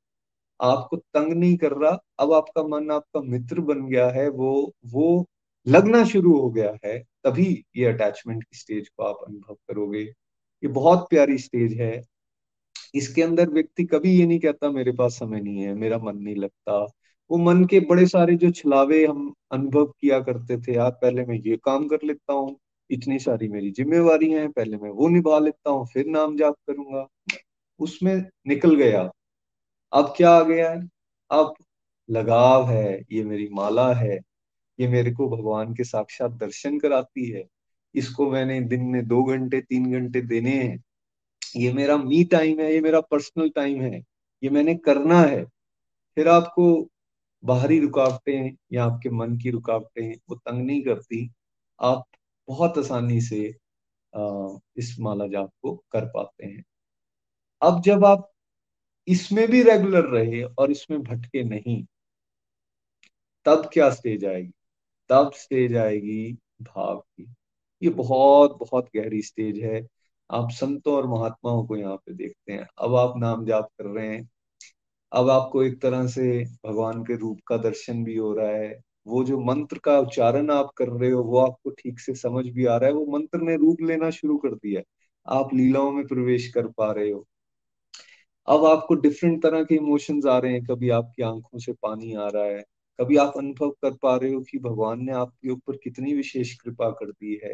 [0.60, 5.26] आपको तंग नहीं कर रहा, अब आपका मन आपका मित्र बन गया है, वो वो
[5.66, 10.68] लगना शुरू हो गया है, तभी ये अटैचमेंट की स्टेज को आप अनुभव करोगे। ये
[10.68, 12.02] बहुत प्यारी स्टेज है।
[12.94, 16.36] इसके अंदर व्यक्ति कभी ये नहीं कहता, मेरे पास समय नहीं है, मेरा मन नहीं
[16.36, 16.78] लगता।
[17.30, 21.36] वो मन के बड़े सारे जो छलावे हम अनुभव किया करते थे, यार, पहले मैं
[21.46, 22.56] ये काम कर लेता हूँ
[22.90, 27.08] इतनी सारी मेरी जिम्मेवारी है, पहले मैं वो निभा लेता हूँ, फिर नाम जाप करूँगा।
[27.80, 29.10] उसमें निकल गया।
[29.92, 30.88] अब क्या आ गया है?
[31.30, 31.54] अब
[32.10, 34.20] लगाव है, ये मेरी माला है,
[34.80, 37.44] ये मेरे को भगवान के साक्षात दर्शन कराती है।
[37.94, 40.84] इसको मैंने दिन में दो घंटे, तीन घंटे देने हैं।
[41.56, 44.04] ये मेरा मी टाइम है, ये मेरा पर्सनल टाइम है,
[44.42, 45.44] ये मैंने करना है।
[46.16, 46.88] फिर आपको
[47.44, 51.30] बाहरी रुकावटें या आपके मन की रुकावटें, वो तंग नहीं करती।
[51.80, 52.04] आप
[52.48, 53.40] बहुत आसानी से
[54.78, 56.64] इस माला जाप को कर पाते हैं।
[57.62, 58.30] अब जब आप
[59.08, 61.84] इसमें भी रेगुलर रहे और इसमें भटके नहीं,
[63.46, 64.52] तब क्या स्टेज आएगी?
[65.10, 66.32] तब स्टेज आएगी
[66.62, 67.32] भाव की।
[67.82, 69.86] ये बहुत बहुत गहरी स्टेज है।
[70.30, 74.08] आप संतों और महात्माओं को यहाँ पे देखते हैं। अब आप नाम जाप कर रहे
[74.08, 74.28] हैं।
[75.12, 79.24] अब आपको एक तरह से भगवान के रूप का दर्शन भी हो रहा है। वो
[79.24, 82.76] जो मंत्र का उच्चारण आप कर रहे हो, वो आपको ठीक से समझ भी आ
[82.76, 84.84] रहा है, वो मंत्र ने रूप लेना शुरू कर दिया है।
[85.26, 87.26] आप लीलाओं में प्रवेश कर पा रहे हो।
[88.48, 92.28] अब आपको डिफरेंट तरह के इमोशंस आ रहे हैं। कभी आपकी आँखों से पानी आ
[92.28, 92.64] रहा है,
[92.98, 96.90] कभी आप अनुभव कर पा रहे हो कि भगवान ने आपके ऊपर कितनी विशेष कृपा
[96.90, 97.52] कर दी है।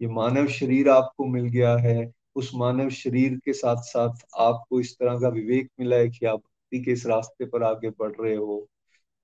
[0.00, 4.94] ये मानव शरीर आपको मिल गया है। उस मानव शरीर के साथ साथ आपको इस
[4.94, 8.34] तरह का विवेक मिला है कि आप भक्ति के इस रास्ते पर आगे बढ़ रहे
[8.36, 8.66] हो।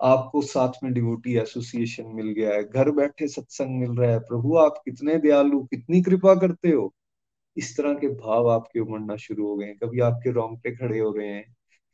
[0.01, 4.57] आपको साथ में डिवोटी एसोसिएशन मिल गया है, घर बैठे सत्संग मिल रहा है, प्रभु
[4.57, 6.93] आप कितने दयालु, कितनी कृपा करते हो।
[7.57, 11.13] इस तरह के भाव आपके उमड़ना शुरू हो गए हैं। कभी आपके रोंगटे खड़े हो
[11.13, 11.45] रहे हैं,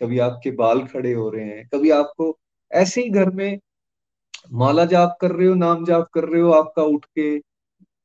[0.01, 2.39] कभी आपके बाल खड़े हो रहे हैं, कभी आपको
[2.71, 3.59] ऐसे ही घर में
[4.53, 7.39] माला जाप कर रहे हो, नाम जाप कर रहे हो, आपका उठ के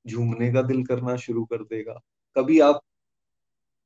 [0.07, 1.99] झूमने का दिल करना शुरू कर देगा।
[2.35, 2.81] कभी आप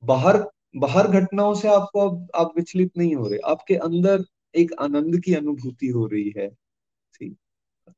[0.04, 0.38] बाहर
[0.78, 4.24] बाहर घटनाओं से आपको अब, आप विचलित नहीं हो रहे। आपके अंदर
[4.56, 6.50] एक आनंद की अनुभूति हो रही है
[7.14, 7.38] ठीक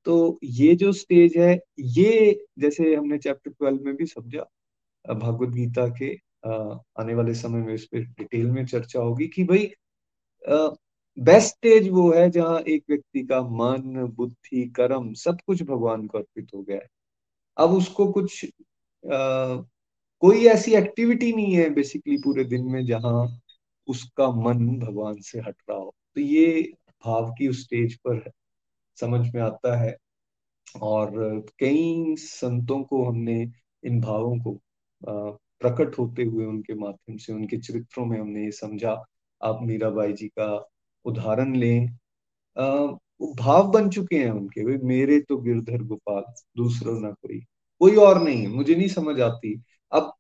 [0.06, 4.46] तो ये जो स्टेज है ये जैसे हमने चैप्टर ट्वेल्व में भी समझा
[5.14, 6.14] भगवत गीता के
[7.02, 9.72] आने वाले समय में इस पर डिटेल में चर्चा होगी कि भाई
[11.18, 16.18] बेस्ट स्टेज वो है जहाँ एक व्यक्ति का मन बुद्धि कर्म सब कुछ भगवान को
[16.18, 16.88] अर्पित हो गया है।
[17.58, 19.56] अब उसको कुछ आ,
[20.22, 23.40] कोई ऐसी एक्टिविटी नहीं है बेसिकली पूरे दिन में जहाँ
[23.88, 26.74] उसका मन भगवान से हट रहा हो। तो ये
[27.06, 28.32] भाव की उस स्टेज पर है
[28.98, 29.96] समझ में आता है
[30.82, 31.12] और
[31.60, 33.52] कई संतों को हमने
[33.84, 34.60] इन भावों को
[35.62, 38.92] प्रकट होते हुए उनके माध्यम से, उनके चरित्रों में हमने ये समझा।
[39.42, 40.48] आप मीराबाई जी का
[41.06, 41.88] उदाहरण लें।
[43.36, 46.24] भाव बन चुके हैं उनके। वे मेरे तो गिरधर गोपाल,
[46.58, 47.40] दूसरा ना कोई।
[47.82, 49.54] कोई और नहीं है मुझे नहीं समझ आती।
[49.92, 50.14] अब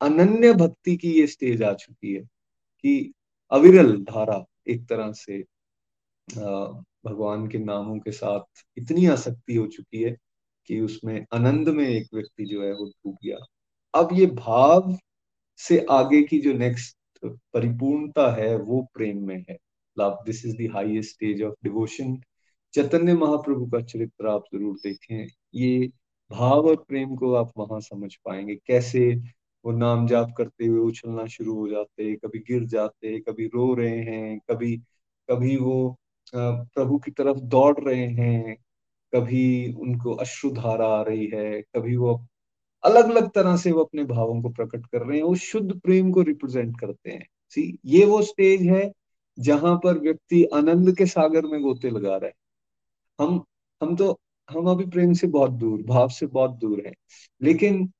[0.00, 2.22] अनन्य भक्ति की ये स्टेज आ चुकी है
[2.84, 3.12] कि
[3.52, 5.42] अविरल धारा एक तरह से
[7.04, 10.16] भगवान के नामों के साथ इतनी आसक्ति हो चुकी है
[10.70, 13.38] कि उसमें आनंद में एक व्यक्ति जो है वो डूब गया।
[13.94, 14.96] अब ये भाव
[15.60, 19.56] से आगे की जो नेक्स्ट परिपूर्णता है वो प्रेम में है।
[19.96, 22.16] Love this is the highest stage of devotion
[22.74, 25.88] Chaitanya Mahaprabhu का चरित्र आप ज़रूर देखें। ये
[26.30, 29.14] भाव और प्रेम को आप वहाँ समझ पाएँगे। कैसे
[29.64, 33.98] वो नाम जाप करते हुए उछलना शुरू हो जाते कभी गिर जाते कभी रो रहे
[34.00, 34.76] हैं, कभी
[35.28, 35.96] कभी वो
[36.34, 38.56] प्रभु की तरफ़ दौड़ रहे हैं,
[39.12, 42.14] कभी उनको अश्रुधारा आ रही है, कभी वो
[42.84, 46.10] अलग अलग तरह से वो अपने भावों को प्रकट कर रहे हैं, वो शुद्ध प्रेम
[46.12, 48.90] को रिप्रेजेंट करते हैं। सी, ये वो स्टेज है
[49.38, 52.36] जहाँ पर व्यक्ति आनंद के सागर में गोते लगा रहे हैं।
[53.18, 53.42] हम
[53.80, 56.94] हम तो हम अभी प्रेम से बहुत दूर, भाव से बहुत दूर हैं,
[57.40, 57.92] लेकिन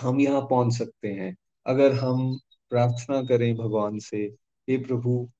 [0.00, 2.38] हम यहाँ पहुँच सकते हैं। अगर हम
[2.70, 4.18] प्रार्थना करें भगवान से,
[4.70, 5.30] हे प्रभु,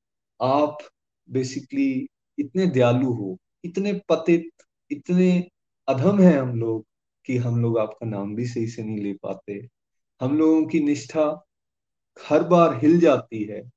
[0.42, 0.78] आप
[1.30, 2.06] बेसिकली
[2.38, 4.48] इतने दयालु हो, इतने पतित,
[4.90, 5.48] इतने
[5.88, 6.86] अधम है हम लोग
[7.26, 9.68] कि हम लोग आपका नाम भी सही से नहीं ले पाते।
[10.20, 11.44] हम लोगों की निष्ठा
[12.28, 13.70] हर बार हिल जाती है।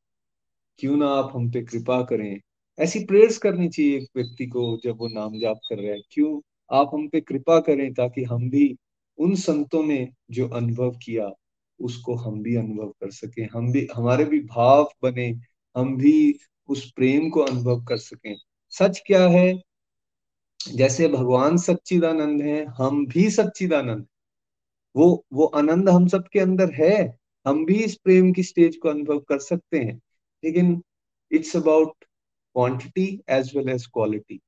[0.79, 2.39] क्यों ना आप हम पे कृपा करें।
[2.79, 6.41] ऐसी प्रेयर्स करनी चाहिए एक व्यक्ति को जब वो नाम जाप कर रहा है। क्यों
[6.71, 8.77] आप हम पे कृपा करें ताकि हम भी
[9.19, 11.31] उन संतों ने जो अनुभव किया,
[11.79, 15.39] उसको हम भी अनुभव कर सके। हम भी, हमारे भी भाव बने,
[15.77, 18.35] हम भी उस प्रेम को अनुभव कर सकें।
[18.69, 19.61] सच क्या है?
[20.75, 24.07] जैसे भगवान सच्चिदानंद है, हम भी सच्चिदानंद
[24.95, 29.19] वो वो आनंद हम सबके अंदर है। हम भी इस प्रेम की स्टेज को अनुभव
[29.19, 30.01] कर सकते हैं।
[30.43, 30.83] लेकिन
[31.31, 31.93] it's about
[32.53, 34.39] quantity as well as quality.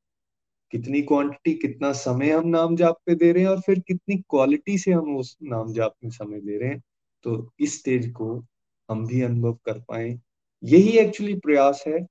[0.72, 4.78] कितनी क्वांटिटी कितना समय हम नाम जाप पे दे रहे हैं और फिर कितनी क्वालिटी
[4.78, 6.84] से हम उस नाम जाप में समय दे रहे हैं।
[7.24, 8.46] तो इस स्टेज को
[8.90, 10.20] हम भी अनुभव कर पाए।
[10.64, 12.08] यही एक्चुअली प्रयास है।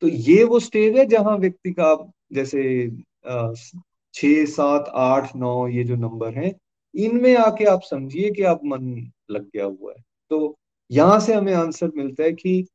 [0.00, 2.90] तो ये वो स्टेज है जहाँ व्यक्ति का जैसे
[4.14, 6.52] छ सात, आठ, नौ ये जो नंबर है,
[6.94, 10.56] इनमें आके आप समझिए कि आप मन लग गया हुआ है। तो
[10.90, 12.66] यहाँ से हमें आंसर मिलता है कि,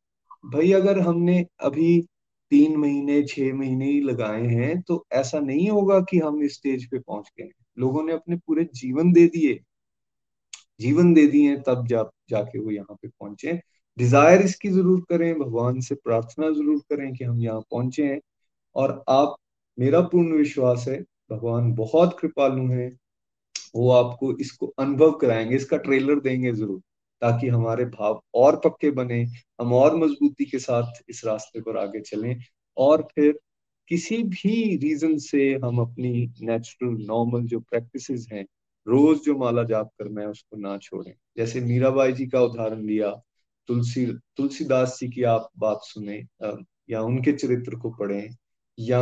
[0.45, 2.05] भाई अगर हमने अभी
[2.51, 6.85] तीन महीने, छह महीने ही लगाए हैं तो ऐसा नहीं होगा कि हम इस स्टेज
[6.91, 9.59] पे पहुँच गए लोगों ने अपने पूरे जीवन दे दिए।
[10.79, 13.53] जीवन दे दिए तब जा, जाके वो यहाँ पे पहुँचे।
[13.97, 18.19] डिज़ायर इसकी ज़रूर करें, भगवान से प्रार्थना ज़रूर करें कि हम यहाँ पहुँचे हैं।
[18.75, 19.35] और आप,
[19.77, 20.99] मेरा पूर्ण विश्वास है,
[21.31, 22.91] भगवान बहुत कृपालु हैं,
[23.75, 26.81] वो आपको इसको अनुभव कराएँगे, इसका ट्रेलर देंगे ज़रूर।
[27.21, 29.23] ताकि हमारे भाव और पक्के बने,
[29.61, 32.35] हम और मजबूती के साथ इस रास्ते पर आगे चलें
[32.77, 33.39] और फिर
[33.91, 38.45] किसी भी रीजन से हम अपनी नेचुरल नॉर्मल जो प्रैक्टिसेस हैं,
[38.87, 43.09] रोज जो माला जाप करना है उसको ना छोड़ें। जैसे मीराबाई जी का उदाहरण लिया,
[43.69, 44.05] तुलसी,
[44.37, 46.23] तुलसीदास जी की आप बात सुने
[46.89, 48.29] या उनके चरित्र को पढ़ें,
[48.77, 49.01] या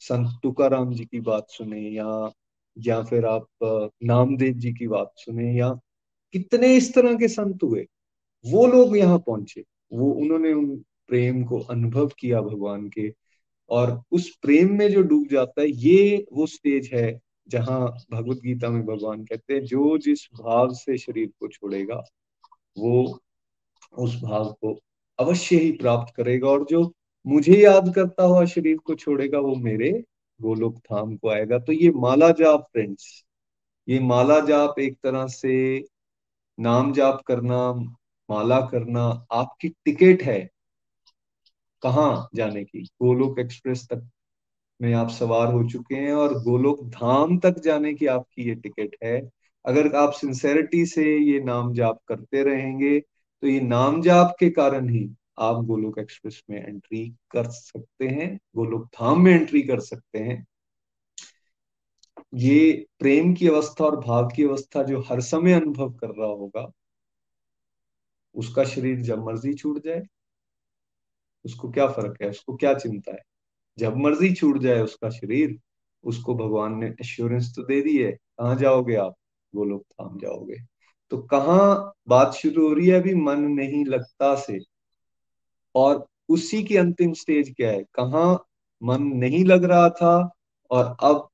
[0.00, 2.30] संत तुकाराम जी की बात सुने, या
[2.76, 3.46] या फिर आप
[4.04, 5.72] नामदेव जी की बात सुने, या
[6.32, 7.86] कितने इस तरह के संत हुए?
[8.44, 10.76] वो लोग यहाँ पहुँचे। वो, उन्होंने उन
[11.08, 13.12] प्रेम को अनुभव किया भगवान के
[13.70, 17.80] और उस प्रेम में जो डूब जाता है, ये वो स्टेज है जहाँ
[18.12, 22.02] भगवत गीता में भगवान कहते हैं, जो जिस भाव से शरीर को छोड़ेगा,
[22.78, 23.20] वो
[23.98, 24.78] उस भाव को
[25.18, 26.92] अवश्य ही प्राप्त करेगा और जो
[27.26, 30.04] मुझे याद करता हुआ शरीर को छोड़ेगा, वो मेरे
[30.42, 33.24] गोलोक धाम को आएगा। तो ये माला जाप फ्रेंड्स
[33.88, 35.84] ये माला जाप एक तरह से
[36.58, 37.72] नाम जाप करना,
[38.28, 40.38] माला करना, आपकी टिकट है
[41.82, 42.82] कहा जाने की?
[43.02, 44.08] गोलोक एक्सप्रेस तक
[44.80, 48.96] में आप सवार हो चुके हैं और गोलोक धाम तक जाने की आपकी ये टिकट
[49.04, 49.20] है।
[49.64, 54.88] अगर आप सिंसेरिटी से ये नाम जाप करते रहेंगे तो ये नाम जाप के कारण
[54.88, 60.18] ही आप गोलोक एक्सप्रेस में एंट्री कर सकते हैं, गोलोक धाम में एंट्री कर सकते
[60.18, 60.44] हैं।
[62.34, 66.70] ये प्रेम की अवस्था और भाव की अवस्था जो हर समय अनुभव कर रहा होगा,
[68.34, 70.02] उसका शरीर जब मर्ज़ी छूट जाए,
[71.44, 73.22] उसको क्या फ़र्क है, उसको क्या चिंता है?
[73.78, 75.58] जब मर्ज़ी छूट जाए उसका शरीर,
[76.04, 79.14] उसको भगवान ने एश्योरेंस तो दे दी है, कहा जाओगे आप?
[79.54, 80.56] वो लोग धाम जाओगे।
[81.10, 83.14] तो कहा बात शुरू हो रही है अभी?
[83.14, 84.58] मन नहीं लगता से।
[85.74, 87.82] और उसी की अंतिम स्टेज क्या है?
[87.82, 88.44] कहा
[88.82, 90.30] मन नहीं लग रहा था
[90.70, 91.28] और अब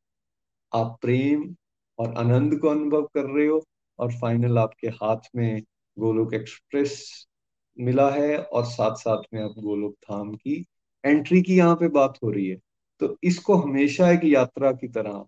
[0.72, 1.54] आप प्रेम
[1.98, 3.62] और आनंद को अनुभव कर रहे हो
[3.98, 5.62] और फाइनल आपके हाथ में
[5.96, 7.26] गोलोक एक्सप्रेस
[7.78, 10.64] मिला है और साथ साथ में आप गोलोक धाम की
[11.04, 12.56] एंट्री की यहाँ पे बात हो रही है।
[13.00, 15.24] तो इसको हमेशा एक यात्रा की तरह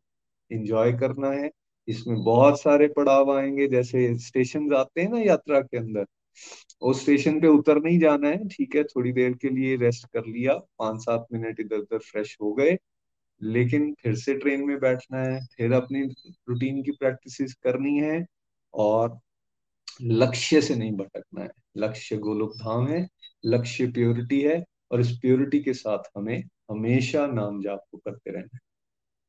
[0.51, 1.51] एंजॉय करना है।
[1.89, 6.07] इसमें बहुत सारे पड़ाव आएँगे, जैसे स्टेशन आते हैं ना यात्रा के अंदर,
[6.83, 10.27] उस स्टेशन पे उतर नहीं जाना है, ठीक है, थोड़ी देर के लिए रेस्ट कर
[10.27, 12.77] लिया पाँच सात मिनट इधर उधर फ्रेश हो गए
[13.43, 16.03] लेकिन फिर से ट्रेन में बैठना है, फिर अपनी
[16.49, 18.27] रूटीन की प्रैक्टिस करनी है
[18.75, 19.19] और
[20.03, 23.09] लक्ष्य से नहीं भटकना है। लक्ष्य गोलोक धाम है,
[23.45, 28.49] लक्ष्य प्योरिटी है और इस प्योरिटी के साथ हमें हमेशा नाम जाप को करते रहना
[28.55, 28.61] है।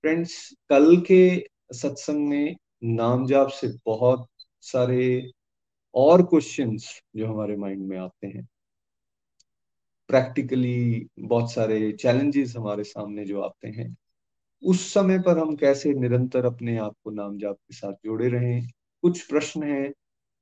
[0.04, 4.28] फ्रेंड्स कल के सत्संग में नाम जाप से बहुत
[4.62, 5.32] सारे
[5.96, 8.48] और क्वेश्चंस जो हमारे माइंड में आते हैं।
[10.08, 13.96] प्रैक्टिकली बहुत सारे चैलेंजेस हमारे सामने जो आते हैं।
[14.64, 18.68] उस समय पर हम कैसे निरंतर अपने आप को नाम जाप के साथ जोड़े रहें?
[19.02, 19.94] कुछ प्रश्न हैं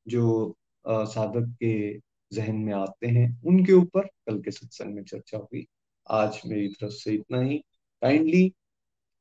[0.07, 0.55] जो
[0.87, 1.97] साधक के
[2.33, 5.65] जहन में आते हैं। उनके ऊपर कल के सत्संग में चर्चा हुई।
[6.09, 7.57] आज मेरी तरफ़ से इतना ही।
[8.01, 8.53] काइंडली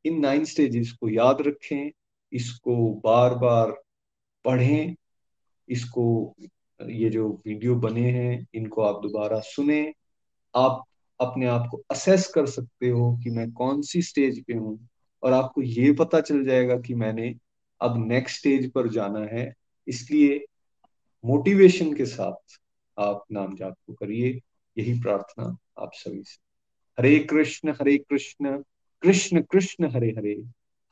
[0.05, 1.90] इन नाइन स्टेजेस को याद रखें।
[2.33, 3.70] इसको बार बार
[4.44, 4.94] पढ़ें।
[5.68, 6.35] इसको,
[6.87, 9.92] ये जो वीडियो बने हैं, इनको आप दोबारा सुने।
[10.56, 10.84] आप
[11.20, 14.88] अपने आप को असेस कर सकते हो कि मैं कौन सी स्टेज पे हूँ
[15.22, 17.34] और आपको ये पता चल जाएगा कि मैंने
[17.80, 19.54] अब नेक्स्ट स्टेज पर जाना है।
[19.88, 20.44] इसलिए
[21.24, 22.60] मोटिवेशन के साथ
[22.98, 24.40] आप नाम जाप को करिए।
[24.78, 26.42] यही प्रार्थना आप सभी से।
[26.98, 28.62] हरे कृष्ण हरे कृष्ण
[29.02, 30.44] कृष्ण कृष्ण, हरे हरे।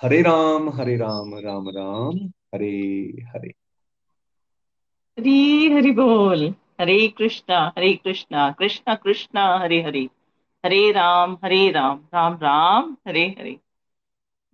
[0.03, 3.49] हरे राम हरे राम राम राम, हरे हरे।
[5.19, 10.09] हरी, हरि बोल। हरे कृष्णा हरे कृष्णा कृष्णा कृष्णा, हरे हरे।
[10.65, 13.57] हरे राम हरे राम राम राम, हरे हरे।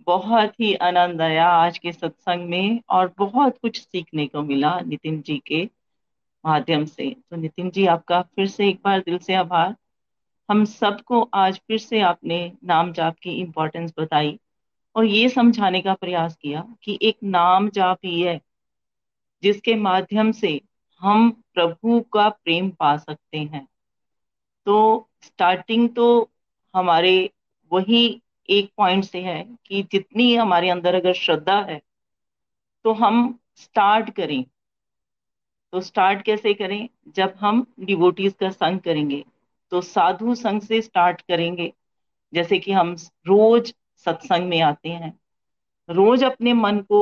[0.06, 5.22] बहुत ही आनंद आया आज के सत्संग में और बहुत कुछ सीखने को मिला नितिन
[5.22, 5.70] जी के
[6.46, 9.76] माध्यम से। तो नितिन जी, आपका फिर से एक बार दिल से आभार।
[10.50, 14.38] हम सबको आज फिर से आपने नाम जाप की इम्पोर्टेंस बताई
[14.96, 18.40] और ये समझाने का प्रयास किया कि एक नाम जाप ही है
[19.42, 20.60] जिसके माध्यम से
[21.02, 23.66] हम प्रभु का प्रेम पा सकते हैं।
[24.66, 26.06] तो स्टार्टिंग तो
[26.74, 27.30] हमारे
[27.72, 31.80] वही एक पॉइंट से है कि जितनी हमारे अंदर अगर श्रद्धा है
[32.84, 34.44] तो हम स्टार्ट करें।
[35.72, 36.88] तो स्टार्ट कैसे करें?
[37.08, 39.24] जब हम डिवोटीज का संग करेंगे
[39.72, 41.72] तो साधु संघ से स्टार्ट करेंगे।
[42.32, 42.94] जैसे कि हम
[43.26, 43.74] रोज
[44.06, 45.12] सत्संग में आते हैं,
[45.88, 47.00] रोज अपने मन को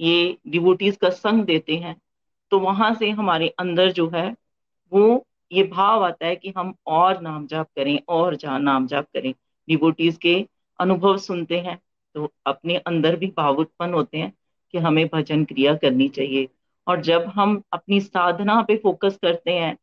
[0.00, 1.96] ये डिवोटीज का संग देते हैं।
[2.52, 4.34] तो वहाँ से हमारे अंदर जो है,
[4.92, 9.06] वो ये भाव आता है कि हम और नाम जाप करें, और जहाँ नाम जाप
[9.14, 9.32] करें।
[9.68, 10.34] डिवोटीज के
[10.78, 11.78] अनुभव सुनते हैं
[12.14, 14.32] तो अपने अंदर भी भाव उत्पन्न होते हैं
[14.74, 16.48] कि हमें भजन क्रिया करनी चाहिए।
[16.86, 19.76] और जब हम अपनी साधना पे फोकस करते हैं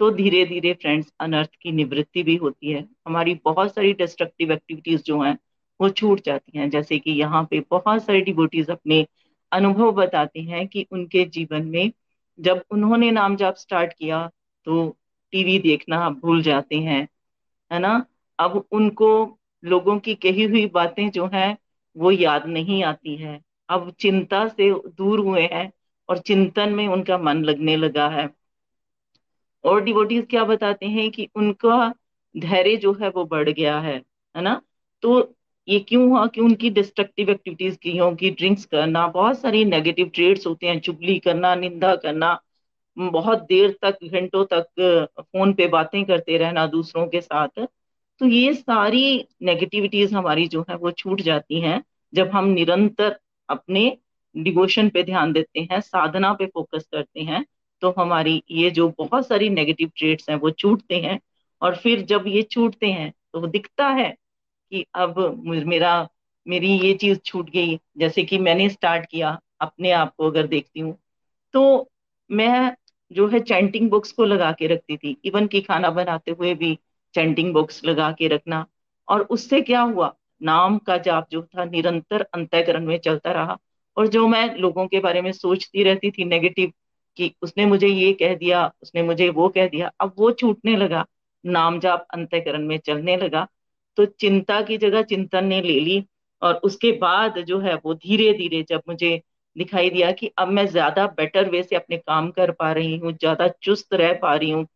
[0.00, 5.02] तो धीरे धीरे फ्रेंड्स अनर्थ की निवृत्ति भी होती है। हमारी बहुत सारी डिस्ट्रक्टिव एक्टिविटीज़
[5.02, 5.36] जो हैं,
[5.80, 9.06] वो छूट जाती हैं। जैसे कि यहाँ पे बहुत सारे डिबोटीज अपने
[9.52, 11.92] अनुभव बताते हैं कि उनके जीवन में
[12.38, 14.26] जब उन्होंने नाम जाप स्टार्ट किया
[14.66, 14.88] तो
[15.32, 17.08] टीवी देखना भूल जाते हैं,
[17.70, 18.06] है ना?
[18.38, 21.56] अब उनको लोगों की कही हुई बातें जो हैं,
[21.96, 25.70] वो याद नहीं आती है। अब चिंता से दूर हुए हैं
[26.08, 28.28] और चिंतन में उनका मन लगने लगा है।
[29.64, 31.94] और डिवोटीज क्या बताते हैं कि उनका
[32.34, 33.96] धैर्य जो है, वो बढ़ गया है
[34.34, 34.60] है ना?
[35.02, 35.20] तो
[35.68, 40.46] ये क्यों हुआ कि उनकी डिस्ट्रक्टिव एक्टिविटीज़ की होगी ड्रिंक्स करना, बहुत सारी नेगेटिव ट्रेड्स
[40.46, 42.38] होते हैं, चुगली करना, निंदा करना,
[42.96, 44.66] बहुत देर तक, घंटों तक
[45.20, 47.66] फ़ोन पे बातें करते रहना दूसरों के साथ
[48.20, 53.16] तो ये सारी नेगेटिविटीज हमारी जो है, वो छूट जाती हैं, जब हम निरंतर
[53.48, 53.96] अपने
[54.34, 57.44] डिवोशन पे ध्यान देते हैं, साधना पे फोकस करते हैं
[57.82, 61.18] तो हमारी ये जो बहुत सारी नेगेटिव ट्रेड्स हैं, वो छूटते हैं,
[61.62, 64.14] और फिर जब ये छूटते हैं तो वो दिखता है
[64.70, 66.08] कि अब मेरा,
[66.48, 70.80] मेरी ये चीज़ छूट गई। जैसे कि मैंने स्टार्ट किया अपने आप को अगर देखती
[70.80, 70.98] हूँ।
[71.52, 71.90] तो
[72.30, 72.76] मैं
[73.12, 76.78] जो है चैंटिंग बुक्स को लगा के रखती थी। इवन की खाना बनाते हुए भी
[77.14, 78.66] चैंटिंग बुक्स लगा के रखना।
[79.08, 80.14] और उससे क्या हुआ?
[80.42, 83.58] नाम का जाप जो था निरंतर अंतःकरण में चलता रहा।
[83.96, 86.72] और जो मैं लोगों के बारे में सोचती रहती थी नेगेटिव
[87.16, 91.06] कि उसने मुझे ये कह दिया, उसने मुझे वो कह दिया, अब वो छूटने लगा।
[91.46, 93.48] नाम जाप अंतःकरण में चलने लगा।
[93.96, 96.04] तो चिंता की जगह चिंतन ने ले ली
[96.42, 99.20] और उसके बाद जो है वो धीरे धीरे जब मुझे
[99.56, 103.12] दिखाई दिया कि अब मैं ज़्यादा बेटर वे से अपने काम कर पा रही हूँ,
[103.12, 104.66] ज़्यादा चुस्त रह पा रही हूँ,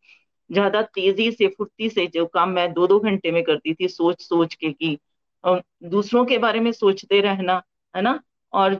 [0.49, 4.21] ज़्यादा तेज़ी से, फुर्ती से जो काम मैं दो दो घंटे में करती थी सोच
[4.23, 4.97] सोच के कि
[5.43, 7.61] दूसरों के बारे में सोचते रहना,
[7.93, 8.19] है ना?
[8.53, 8.79] और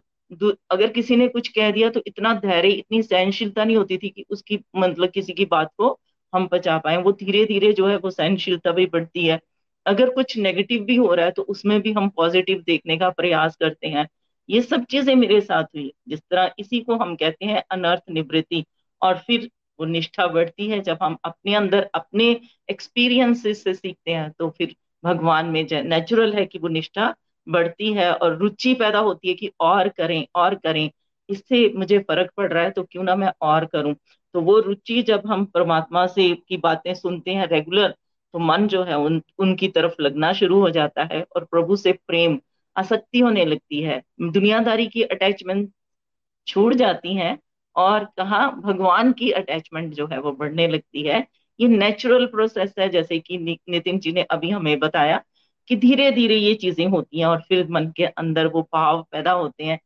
[0.71, 4.25] अगर किसी ने कुछ कह दिया तो इतना धैर्य, इतनी सहनशीलता नहीं होती थी कि
[4.29, 5.97] उसकी मतलब किसी की बात को
[6.33, 9.39] हम बचा पाए। वो धीरे धीरे जो है वो सहनशीलता भी बढ़ती है।
[9.85, 13.55] अगर कुछ नेगेटिव भी हो रहा है तो उसमें भी हम पॉजिटिव देखने का प्रयास
[13.55, 14.07] करते हैं।
[14.49, 18.63] ये सब चीज़ें मेरे साथ हुई। जिस तरह इसी को हम कहते हैं अनर्थ निवृत्ति।
[19.01, 22.29] और फिर वो निष्ठा बढ़ती है, जब हम अपने अंदर अपने
[22.69, 27.13] एक्सपीरियंसेस से सीखते हैं तो फिर भगवान में नेचुरल है कि वो निष्ठा
[27.47, 30.89] बढ़ती है और रुचि पैदा होती है कि और करें और करें।
[31.29, 33.93] इससे मुझे फ़र्क पड़ रहा है तो क्यों ना मैं और करूँ?
[34.35, 37.95] तो वो रुचि जब हम परमात्मा से की बातें सुनते हैं रेगुलर
[38.33, 41.91] तो मन जो है उन, उनकी तरफ़ लगना शुरू हो जाता है और प्रभु से
[42.07, 42.39] प्रेम,
[42.75, 45.71] आसक्ति होने लगती है। दुनियादारी की अटैचमेंट
[46.47, 47.37] छूट जाती है
[47.75, 51.25] और कहा भगवान की अटैचमेंट जो है वो बढ़ने लगती है।
[51.59, 53.37] ये नेचुरल प्रोसेस है, जैसे कि
[53.69, 55.21] नितिन जी ने अभी हमें बताया
[55.67, 59.31] कि धीरे धीरे ये चीज़ें होती हैं और फिर मन के अंदर वो भाव पैदा
[59.31, 59.79] होते हैं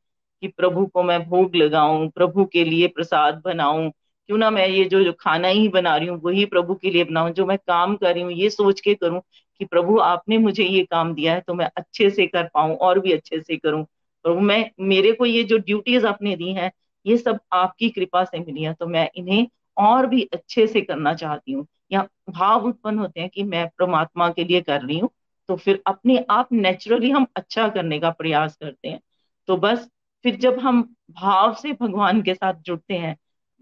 [0.44, 3.92] कि प्रभु को मैं भोग लगाऊँ, प्रभु के लिए प्रसाद बनाऊँ
[4.30, 7.04] क्यों ना मैं ये जो जो खाना ही बना रही हूँ, वही प्रभु के लिए
[7.04, 9.22] बनाऊँ, जो मैं काम कर रही हूँ, ये सोच के करूँ
[9.62, 13.00] कि प्रभु आपने मुझे ये काम दिया है तो मैं अच्छे से कर पाऊँ और
[13.00, 13.84] भी अच्छे से करूँ।
[14.26, 16.72] प्रभु, मैं, मेरे को ये जो ड्यूटीज़ आपने दी हैं,
[17.06, 19.48] ये सब आपकी कृपा से मिली है तो मैं इन्हें
[19.78, 24.30] और भी अच्छे से करना चाहती हूँ। या भाव उत्पन्न होते हैं कि मैं परमात्मा
[24.30, 25.10] के लिए कर रही हूँ
[25.50, 29.00] तो फिर अपने आप नेचुरली हम अच्छा करने का प्रयास करते हैं।
[29.48, 29.88] तो बस,
[30.26, 33.16] फिर जब हम भाव से भगवान के साथ जुड़ते हैं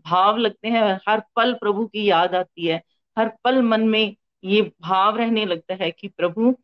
[0.05, 2.81] भाव लगते हैं, हर पल प्रभु की याद आती है,
[3.17, 6.55] हर पल मन में ये भाव रहने लगता है कि प्रभु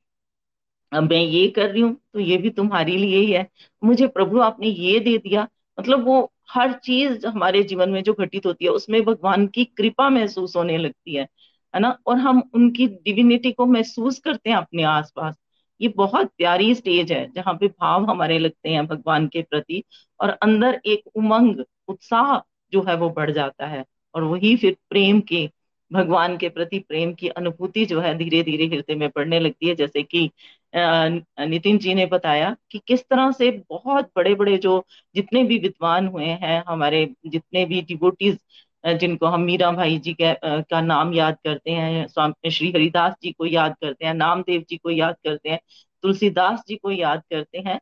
[0.92, 3.48] मैं ये कर रही हूँ तो ये भी तुम्हारे लिए ही है।
[3.82, 6.22] मुझे प्रभु आपने ये दे दिया। मतलब वो
[6.52, 10.78] हर चीज़ हमारे जीवन में जो घटित होती है, उसमें भगवान की कृपा महसूस होने
[10.78, 11.28] लगती है
[11.74, 11.98] है ना?
[12.08, 15.36] और हम उनकी डिविनिटी को महसूस करते हैं अपने आसपास।
[15.82, 19.84] ये बहुत प्यारी स्टेज है, जहाँ पे भाव हमारे लगते हैं भगवान के प्रति,
[20.20, 22.38] और अंदर एक उमंग, उत्साह
[22.74, 23.84] जो है वो बढ़ जाता है।
[24.16, 25.50] और वही फिर प्रेम के,
[25.92, 29.76] भगवान के प्रति प्रेम की अनुभूति जो है धीरे धीरे हृदय में बढ़ने लगती है।
[29.76, 30.30] जैसे कि
[30.74, 34.84] नितिन जी ने बताया कि किस तरह से बहुत बड़े बड़े जो
[35.16, 38.38] जितने भी विद्वान हुए हैं, हमारे जितने भी डिवोटीज
[38.84, 43.32] जिनको हम मीरा भाई जी के का नाम याद करते हैं, स्वामी, श्री हरिदास जी
[43.32, 45.60] को याद करते हैं, नामदेव जी को याद करते हैं,
[46.04, 47.80] तुलसीदास जी को याद करते हैं,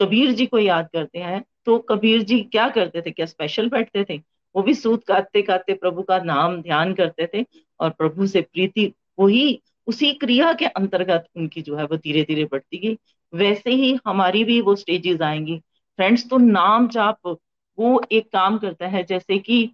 [0.00, 3.10] कबीर जी को याद करते हैं तो कबीर जी क्या करते थे?
[3.10, 4.16] क्या स्पेशल बैठते थे?
[4.54, 7.44] वो भी सूत काटते काटते प्रभु का नाम ध्यान करते थे
[7.80, 12.44] और प्रभु से प्रीति वही उसी क्रिया के अंतर्गत उनकी जो है वो धीरे धीरे
[12.44, 12.96] बढ़ती गई।
[13.32, 15.56] वैसे ही हमारी भी वो स्टेजेस आएँगी।
[15.98, 17.36] फ्रेंड्स तो नाम जाप,
[17.78, 19.70] वो एक काम करता है, जैसे कि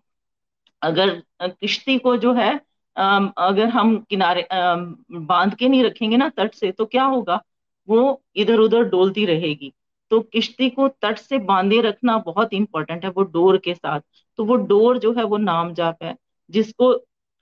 [0.83, 1.11] अगर
[1.43, 2.55] किश्ती को जो है
[2.97, 7.41] अगर हम किनारे बाँध के नहीं रखेंगे ना तट से तो क्या होगा?
[7.89, 9.73] वो इधर उधर डोलती रहेगी।
[10.11, 14.01] तो किश्ती को तट से बांधे रखना बहुत इंपॉर्टेंट है वो डोर के साथ।
[14.39, 16.15] तो वो डोर जो है वो नाम जाप है,
[16.51, 16.93] जिसको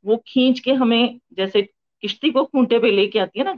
[0.05, 1.63] वो खींच के हमें जैसे
[2.03, 3.57] किश्ती को खूंटे पे लेके आती है ना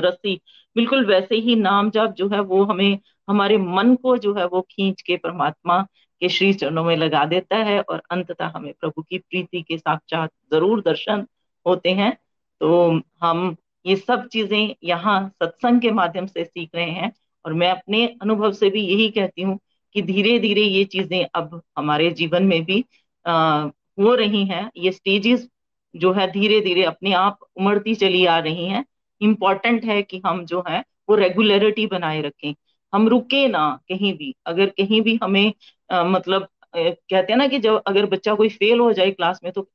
[0.00, 0.34] रस्सी,
[0.76, 4.60] बिल्कुल वैसे ही नाम जाप जो है वो हमें हमारे मन को जो है वो
[4.70, 5.80] खींच के परमात्मा
[6.22, 10.30] के श्री चरणों में लगा देता है और अंततः हमें प्रभु की प्रीति के साक्षात
[10.52, 11.26] ज़रूर दर्शन
[11.66, 12.12] होते हैं।
[12.60, 17.12] तो हम ये सब चीज़ें यहाँ सत्संग के माध्यम से सीख रहे हैं।
[17.48, 19.58] और मैं अपने अनुभव से भी यही कहती हूँ
[19.94, 22.84] कि धीरे धीरे ये चीज़ें अब हमारे जीवन में भी
[23.26, 23.60] आ,
[24.00, 25.48] हो रही हैं। ये स्टेजेस
[25.94, 28.84] जो है धीरे धीरे अपने आप उमड़ती चली आ रही हैं।
[29.20, 32.54] इंपॉर्टेंट है कि हम जो है वो रेगुलरिटी बनाए रखें।
[32.92, 35.52] हम रुके ना कहीं भी। अगर कहीं भी हमें
[35.90, 39.52] आ, मतलब कहते हैं ना कि जब अगर बच्चा कोई फेल हो जाए क्लास में
[39.52, 39.68] तो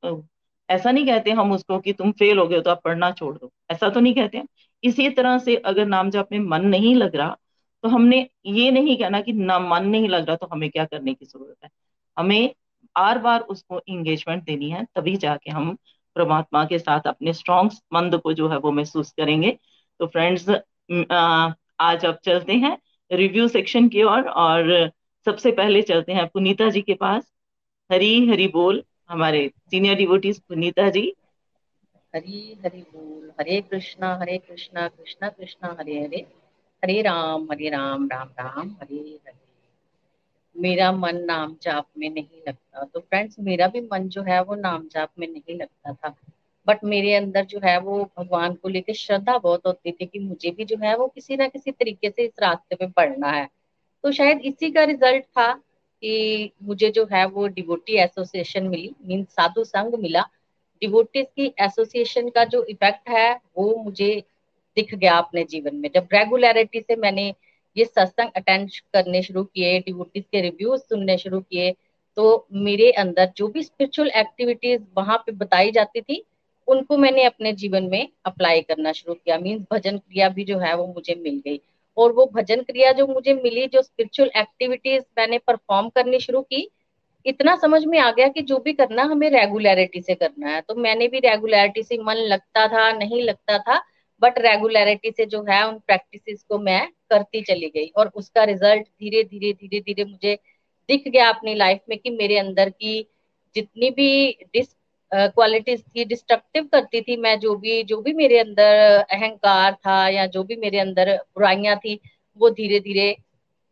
[0.69, 3.51] ऐसा नहीं कहते हम उसको कि तुम फेल हो गए तो आप पढ़ना छोड़ दो।
[3.71, 4.43] ऐसा तो नहीं कहते।
[4.84, 7.38] इसी तरह से अगर नाम जब में मन नहीं लग रहा
[7.84, 11.13] तो हमने ये नहीं कहना कि ना मन नहीं लग रहा तो हमें क्या करने
[11.13, 11.69] की ज़रूरत है।
[12.17, 12.53] हमें
[12.95, 15.75] बार बार उसको इंगेजमेंट देनी है तभी जाके हम
[16.15, 19.57] परमात्मा के साथ अपने स्ट्रॉन्ग मंद को जो है वो महसूस करेंगे।
[19.99, 22.77] तो फ्रेंड्स आज अब चलते हैं
[23.11, 24.91] रिव्यू सेक्शन की ओर और, और
[25.27, 27.31] सबसे पहले चलते हैं पुनीता जी के पास।
[27.89, 31.13] हरी हरी बोल हमारे सीनियर डिवोटीज पुनीता जी।
[32.13, 36.25] हरी हरी बोल हरे कृष्णा हरे कृष्णा कृष्णा कृष्णा हरे हरे।
[36.84, 39.34] हरे राम हरे राम राम राम, हरे हरे।
[40.57, 44.55] मेरा मन नाम जाप में नहीं लगता। तो फ्रेंड्स मेरा भी मन जो है वो
[44.55, 46.15] नाम जाप में नहीं लगता था।
[46.67, 50.51] बट मेरे अंदर जो है वो भगवान को लेकर श्रद्धा बहुत होती थी कि मुझे
[50.51, 53.49] भी जो है वो किसी ना किसी तरीके से इस रास्ते पे बढ़ना है।
[54.03, 55.53] तो शायद इसी का रिज़ल्ट था
[56.01, 60.21] कि मुझे जो है वो डिवोटी एसोसिएशन मिली। मीन साधु संघ मिला।
[60.81, 64.23] डिवोटीज की एसोसिएशन का जो इफ़ेक्ट है, वो मुझे
[64.78, 67.34] दिख गया अपने जीवन में। जब रेगुलरिटी से मैंने
[67.76, 71.74] ये सत्संग अटेंड करने शुरू किए डिवोटीज के रिव्यूज़ सुनने शुरू किए
[72.17, 76.24] तो मेरे अंदर जो भी स्पिरिचुअल एक्टिविटीज़ वहाँ पे बताई जाती थी,
[76.67, 80.76] उनको मैंने अपने जीवन में अप्लाई करना शुरू किया। मीन्स भजन क्रिया भी जो है
[80.76, 81.59] वो मुझे मिल गई।
[81.97, 86.69] और वो भजन क्रिया जो मुझे मिली, जो स्पिरिचुअल एक्टिविटीज़ मैंने परफॉर्म करनी शुरू की,
[87.26, 90.76] इतना समझ में आ गया कि जो भी करना हमें रेगुलरिटी से करना है। तो
[90.76, 93.82] मैंने भी रेगुलरिटी से मन लगता था, नहीं लगता था
[94.24, 98.84] बट रेगुलरिटी से जो है, उन प्रैक्टिस को मैं करती चली गई और उसका रिज़ल्ट
[98.84, 100.36] धीरे धीरे धीरे धीरे मुझे
[100.89, 103.01] दिख गया अपनी लाइफ में कि मेरे अंदर की
[103.55, 104.09] जितनी भी
[104.53, 104.76] डिस
[105.11, 108.80] क्वालिटीज थी डिस्ट्रक्टिव करती थी मैं, जो भी जो भी मेरे अंदर
[109.11, 111.99] अहंकार था या जो भी मेरे अंदर बुराइयाँ थी,
[112.39, 113.15] वो धीरे धीरे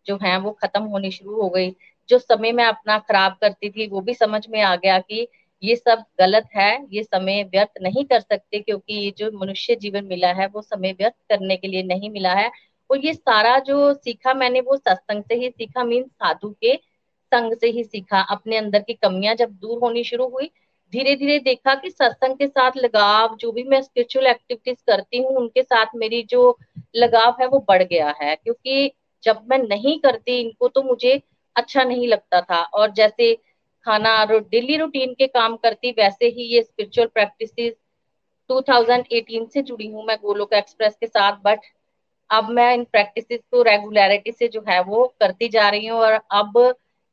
[0.06, 1.72] जो है, वो खत्म होनी शुरू हो गई।
[2.10, 5.28] जो समय मैं अपना खराब करती थी, वो भी समझ में आ गया कि
[5.64, 10.06] ये सब गलत है, ये समय व्यर्थ नहीं कर सकते क्योंकि ये जो मनुष्य जीवन
[10.06, 12.50] मिला है, वो समय व्यर्थ करने के लिए नहीं मिला है।
[12.90, 16.76] और ये सारा जो सीखा मैंने, वो सत्संग से ही सीखा मीन साधु के
[17.32, 20.50] संग से ही सीखा। अपने अंदर की कमियाँ जब दूर होनी शुरू हुई
[20.94, 25.36] धीरे धीरे देखा कि सत्संग के साथ लगाव, जो भी मैं स्पिरिचुअल एक्टिविटीज़ करती हूँ,
[25.38, 26.58] उनके साथ मेरी जो
[26.96, 28.92] लगाव है, वो बढ़ गया है। क्योंकि
[29.24, 31.22] जब मैं नहीं करती इनको तो मुझे
[31.56, 33.32] अच्छा नहीं लगता था। और जैसे
[33.86, 37.52] खाना डेली रूटीन के काम करती, वैसे ही ये स्पिरिचुअल प्रैक्टिस
[38.50, 41.60] 2018 से जुड़ी हूँ मैं गोलोक एक्सप्रेस के साथ बट
[42.30, 46.14] अब मैं इन प्रैक्टिसेस को रेगुलरिटी से जो है वो करती जा रही हूँ और
[46.32, 46.58] अब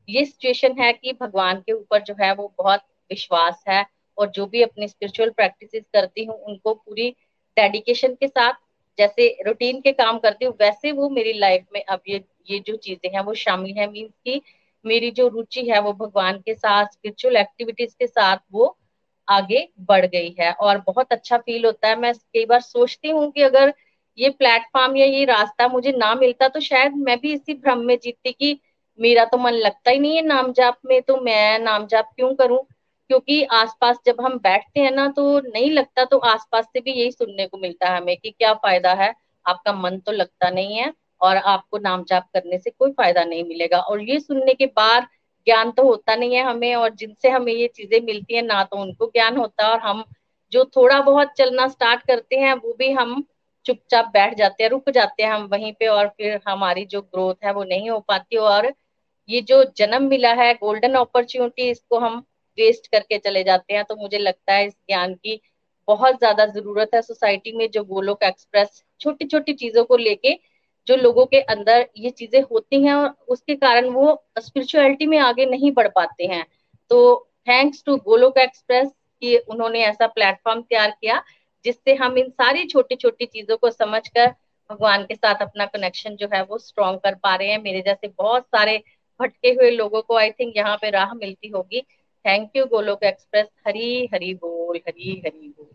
[0.08, 3.84] ये सिचुएशन है कि भगवान के ऊपर जो है वो बहुत विश्वास है
[4.18, 7.10] और जो भी अपनी स्पिरिचुअल प्रैक्टिसेस करती हूँ, उनको पूरी
[7.56, 8.52] डेडिकेशन के साथ,
[8.98, 12.76] जैसे रूटीन के काम करती हूँ, वैसे वो मेरी लाइफ में अब ये ये जो
[12.76, 14.40] चीज़ें हैं वो शामिल है मीन्स की
[14.84, 18.76] मेरी जो रुचि है वो भगवान के साथ स्पिरिचुअल एक्टिविटीज़ के साथ वो
[19.28, 23.30] आगे बढ़ गई है और बहुत अच्छा फील होता है। मैं कई बार सोचती हूँ
[23.32, 23.72] कि अगर
[24.18, 27.96] ये प्लेटफॉर्म या ये रास्ता मुझे ना मिलता तो शायद मैं भी इसी भ्रम में
[28.02, 28.58] जीतती कि
[28.98, 32.34] मेरा तो मन लगता ही नहीं है नाम जाप में तो मैं नाम जाप क्यों
[32.36, 32.58] करूँ?
[33.10, 37.12] क्योंकि आसपास जब हम बैठते हैं ना तो नहीं लगता तो आसपास से भी यही
[37.12, 39.12] सुनने को मिलता है हमें कि क्या फ़ायदा है?
[39.46, 43.44] आपका मन तो लगता नहीं है। और आपको नाम जाप करने से कोई फ़ायदा नहीं
[43.44, 45.06] मिलेगा। और ये सुनने के बाद
[45.46, 48.76] ज्ञान तो होता नहीं है हमें, और जिनसे हमें ये चीज़ें मिलती है, ना तो
[48.78, 50.04] उनको ज्ञान होता है और हम
[50.52, 53.24] जो थोड़ा बहुत चलना स्टार्ट करते हैं, वो भी हम
[53.66, 57.44] चुपचाप बैठ जाते हैं, रुक जाते हैं हम वहीं पे और फिर हमारी जो ग्रोथ
[57.44, 58.72] है वो नहीं हो पाती। और
[59.28, 62.18] ये जो जन्म मिला है गोल्डन अपॉर्चुनिटी इसको हम
[62.58, 65.40] वेस्ट करके चले जाते हैं। तो मुझे लगता है इस ज्ञान की
[65.88, 70.32] बहुत ज़्यादा ज़रूरत है। सोसाइटी में जो गोलोक एक्सप्रेस छोटी छोटी चीज़ों को लेके
[70.88, 75.46] जो लोगों के अंदर ये चीज़ें होती हैं और उसके कारण वो स्पिरिचुअलिटी में आगे
[75.46, 76.44] नहीं बढ़ पाते हैं।
[76.90, 78.88] तो थैंक्स टू गोलोक एक्सप्रेस
[79.22, 81.22] कि उन्होंने ऐसा प्लेटफॉर्म तैयार किया
[81.64, 84.34] जिससे हम इन सारी छोटी छोटी चीज़ों को समझकर
[84.70, 88.08] भगवान के साथ अपना कनेक्शन जो है वो स्ट्रॉन्ग कर पा रहे हैं। मेरे जैसे
[88.08, 88.82] बहुत सारे
[89.20, 91.80] भटके हुए लोगों को आई थिंक यहाँ पे राह मिलती होगी।
[92.24, 95.70] Thank you Golok express Hari Hari बोल, हरी हरी बोल।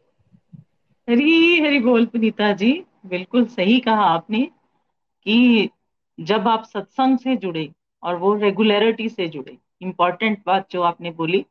[1.08, 4.48] हरी हरी बोल, पुनीता जी। बिल्कुल सही कहा आपने।
[5.26, 5.70] कि
[6.20, 7.70] जब आप सत्संग से जुड़े
[8.04, 11.46] और वो रेगुलरिटी से जुड़े इंपॉर्टेंट बात जो आपने बोली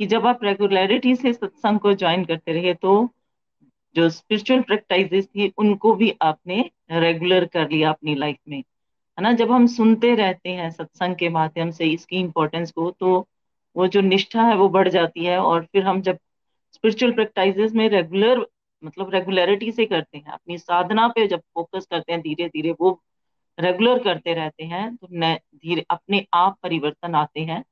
[0.00, 3.08] कि जब आप रेगुलरिटी से सत्संग को ज्वाइन करते रहे तो
[3.96, 9.32] जो स्पिरिचुअल प्रैक्टिस थी, उनको भी आपने रेगुलर कर लिया अपनी लाइफ में। है ना?
[9.32, 13.26] जब हम सुनते रहते हैं सत्संग के माध्यम से इसकी इम्पोर्टेंस को तो
[13.76, 16.18] वो जो निष्ठा है वो बढ़ जाती है और फिर हम जब
[16.72, 18.46] स्पिरिचुअल प्रैक्टिस में रेगुलर
[18.82, 23.00] मतलब रेगुलरिटी से करते हैं, अपनी साधना पे जब फोकस करते हैं धीरे धीरे वो
[23.58, 27.62] रेगुलर करते रहते हैं तो धीरे, अपने आप परिवर्तन आते हैं।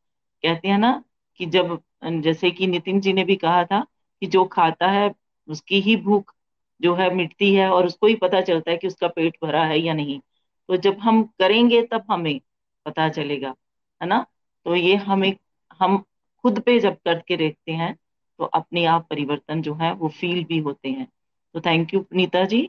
[0.45, 1.03] कहते हैं ना
[1.41, 3.81] कि जब, जैसे कि नितिन जी ने भी कहा था
[4.23, 5.13] कि जो खाता है,
[5.49, 6.35] उसकी ही भूख
[6.81, 9.79] जो है मिटती है और उसको ही पता चलता है कि उसका पेट भरा है
[9.81, 10.21] या नहीं।
[10.69, 12.41] तो जब हम करेंगे, तब हमें
[12.87, 13.55] पता चलेगा,
[14.01, 14.25] है ना?
[14.67, 15.35] तो ये हमें,
[15.81, 15.99] हम
[16.45, 17.95] खुद पे जब करके देखते हैं
[18.39, 21.07] तो अपने आप परिवर्तन जो है, वो फील भी होते हैं।
[21.55, 22.69] तो थैंक यू पुनीता जी।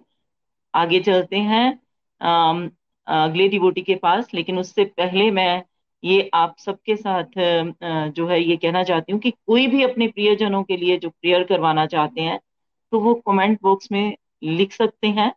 [0.73, 1.79] आगे चलते हैं।
[3.07, 5.63] अगले डिवोटी के पास, लेकिन उससे पहले मैं
[6.03, 7.39] ये आप सबके साथ
[8.11, 11.43] जो है ये कहना चाहती हूँ कि कोई भी अपने प्रियजनों के लिए जो प्रेयर
[11.45, 12.39] करवाना चाहते हैं
[12.91, 15.31] तो वो कमेंट बॉक्स में लिख सकते हैं।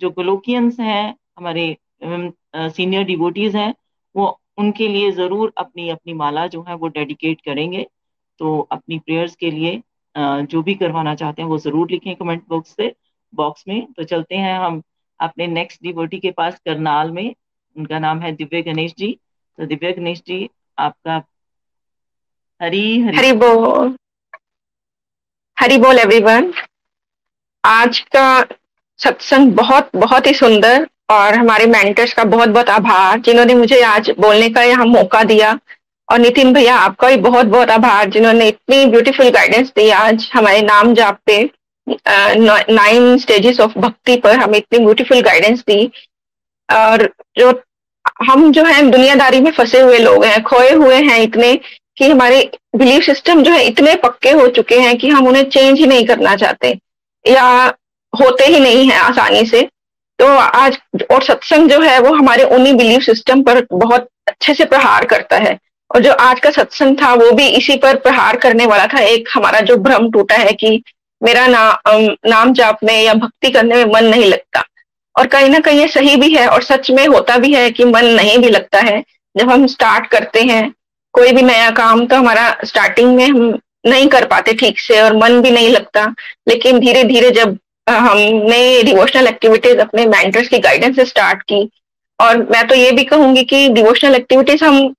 [0.00, 3.74] जो ग्लोकियंस हैं, हमारे सीनियर डिवोटीज हैं,
[4.14, 7.86] वो उनके लिए ज़रूर अपनी अपनी माला जो है वो डेडिकेट करेंगे।
[8.40, 9.82] तो अपनी प्रेयर्स के लिए
[10.44, 12.94] जो भी करवाना चाहते हैं वो ज़रूर लिखें कमेंट बॉक्स से
[13.32, 14.82] बॉक्स में। तो चलते हैं हम
[15.20, 17.34] अपने नेक्स्ट डिवोटी के पास करनाल में
[17.76, 19.12] उनका नाम है दिव्य गणेश जी।
[19.58, 20.48] तो दिव्य गणेश जी
[20.78, 21.22] आपका
[22.60, 23.96] हरी हरी, हरी बोल।
[25.56, 26.52] हरी बोल एवरीवन
[27.64, 28.40] आज का
[29.00, 34.10] सत्संग बहुत बहुत ही सुंदर और हमारे मेंटर्स का बहुत बहुत आभार जिन्होंने मुझे आज
[34.20, 35.58] बोलने का यहाँ मौका दिया।
[36.08, 40.60] और नितिन भैया आपका भी बहुत बहुत आभार जिन्होंने इतनी ब्यूटीफुल गाइडेंस दी आज हमारे
[40.62, 41.38] नाम जाप पे।
[42.70, 45.86] नाइन स्टेजेस ऑफ़ भक्ति पर हमें इतनी ब्यूटीफुल गाइडेंस दी।
[46.72, 47.62] और जो,
[48.30, 51.60] हम जो है, दुनियादारी में फंसे हुए लोग हैं, खोए हुए हैं इतने
[51.96, 55.78] कि हमारे बिलीफ सिस्टम जो है इतने पक्के हो चुके हैं कि हम उन्हें चेंज
[55.78, 56.78] ही नहीं करना चाहते।
[57.26, 57.74] या
[58.20, 59.68] होते ही नहीं है आसानी से।
[60.18, 60.78] तो आज
[61.10, 65.36] और सत्संग जो है, वो हमारे उन्हीं बिलीफ सिस्टम पर बहुत अच्छे से प्रहार करता
[65.36, 65.58] है।
[65.94, 69.28] और जो आज का सत्संग था, वो भी इसी पर प्रहार करने वाला था। एक
[69.34, 70.82] हमारा जो भ्रम टूटा है कि
[71.22, 71.80] मेरा ना,
[72.26, 74.62] नाम जाप में या भक्ति करने में मन नहीं लगता।
[75.16, 77.84] और कहीं ना कहीं ये सही भी है और सच में होता भी है कि
[77.84, 79.02] मन नहीं भी लगता है।
[79.34, 80.72] जब हम स्टार्ट करते हैं
[81.14, 85.16] कोई भी नया काम तो हमारा स्टार्टिंग में हम नहीं कर पाते ठीक से और
[85.16, 86.04] मन भी नहीं लगता।
[86.48, 91.68] लेकिन धीरे धीरे जब हमने डिवोशनल एक्टिविटीज़ अपने मेंटर्स की गाइडेंस से स्टार्ट की
[92.18, 94.94] और मैं तो ये भी कहूँगी कि डिवोशनल एक्टिविटीज़ हम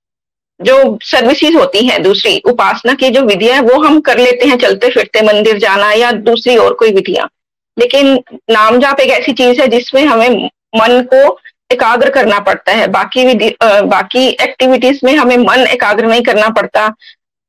[0.60, 4.56] जो सर्विसेज़ होती हैं दूसरी उपासना की जो विधियाँ है वो हम कर लेते हैं
[4.58, 7.28] चलते फिरते मंदिर जाना या दूसरी और कोई विधियाँ।
[7.76, 8.18] लेकिन
[8.50, 10.28] नाम जाप एक ऐसी चीज़ है जिसमें हमें
[10.76, 11.38] मन को
[11.70, 16.92] एकाग्र करना पड़ता है। बाकी विधि बाकी एक्टिविटीज़ में हमें मन एकाग्र नहीं करना पड़ता।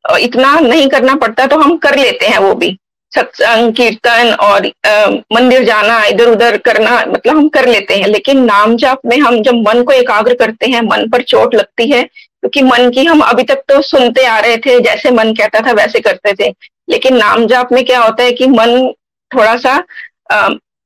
[0.05, 2.77] इतना नहीं करना पड़ता तो हम कर लेते हैं वो भी।
[3.11, 8.43] सत्संग कीर्तन और आ, मंदिर जाना इधर उधर करना मतलब हम कर लेते हैं। लेकिन
[8.45, 12.03] नाम जाप में हम जब मन को एकाग्र करते हैं मन पर चोट लगती है
[12.41, 15.71] क्योंकि मन की हम अभी तक तो सुनते आ रहे थे जैसे मन कहता था
[15.71, 16.49] वैसे करते थे।
[16.89, 18.91] लेकिन नाम जाप में क्या होता है कि मन
[19.31, 19.77] थोड़ा सा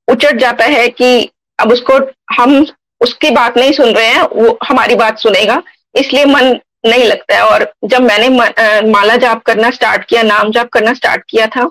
[0.07, 1.29] उचट जाता है कि
[1.59, 1.99] अब उसको
[2.35, 2.65] हम
[3.01, 5.61] उसकी बात नहीं सुन रहे हैं वो हमारी बात सुनेगा।
[5.95, 10.21] इसलिए मन नहीं लगता है। और जब मैंने म, आ, माला जाप करना स्टार्ट किया
[10.23, 11.69] नाम जाप करना स्टार्ट किया था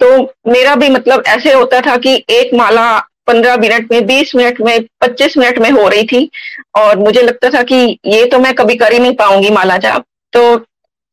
[0.00, 0.08] तो
[0.48, 4.84] मेरा भी मतलब ऐसे होता था कि एक माला पंद्रह मिनट में, बीस मिनट में,
[5.00, 6.30] पच्चीस मिनट में हो रही थी।
[6.76, 10.04] और मुझे लगता था कि ये तो मैं कभी कर ही नहीं पाऊँगी माला जाप
[10.32, 10.64] तो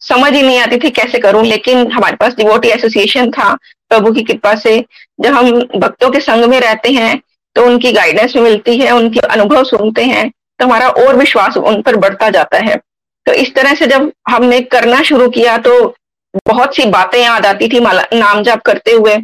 [0.02, 3.54] समझ ही नहीं आती थी कैसे करूँ, लेकिन हमारे पास डिवोटी एसोसिएशन था
[3.90, 4.80] प्रभु की कृपा से।
[5.22, 7.22] जब हम भक्तों के संग में रहते हैं
[7.56, 11.96] तो उनकी गाइडेंस मिलती है, उनके अनुभव सुनते हैं तो हमारा और विश्वास उन पर
[11.98, 12.76] बढ़ता जाता है।
[13.26, 15.74] तो इस तरह से जब हमने करना शुरू किया तो
[16.48, 19.16] बहुत सी बातें याद आती थी माला नाम जाप करते हुए।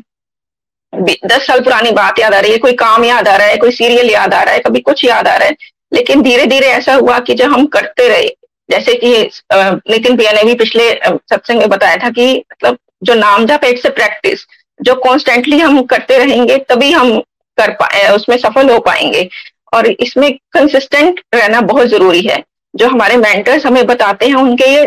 [0.93, 3.71] दस साल पुरानी बात याद आ रही है, कोई काम याद आ रहा है, कोई
[3.71, 5.55] सीरियल याद आ रहा है, कभी कुछ याद आ रहा है,
[5.93, 8.27] लेकिन धीरे धीरे ऐसा हुआ कि जब हम करते रहे,
[8.69, 13.45] जैसे कि नितिन भैया ने भी पिछले सत्संग में बताया था कि मतलब जो नाम
[13.45, 14.45] जाप इट्स प्रैक्टिस
[14.79, 17.19] जो कॉन्स्टेंटली हम करते रहेंगे, तभी हम
[17.57, 19.27] कर पाए उसमें सफल हो पाएँगे।
[19.73, 24.85] और इसमें कंसिस्टेंट रहना बहुत ज़रूरी है। जो हमारे मेंटर्स हमें बताते हैं, उनके ये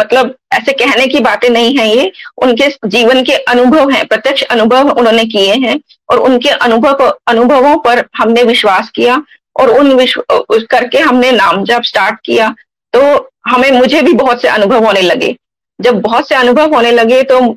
[0.00, 4.90] मतलब ऐसे कहने की बातें नहीं है ये। उनके जीवन के अनुभव हैं, प्रत्यक्ष अनुभव
[4.90, 5.80] उन्होंने किए हैं
[6.10, 9.22] और उनके अनुभव अनुभवों पर हमने विश्वास किया
[9.56, 10.24] और उन विश्व
[10.70, 12.54] करके हमने नाम जब स्टार्ट किया।
[12.96, 15.36] तो हमें, मुझे भी बहुत से अनुभव होने लगे।
[15.80, 17.56] जब बहुत से अनुभव होने लगे तो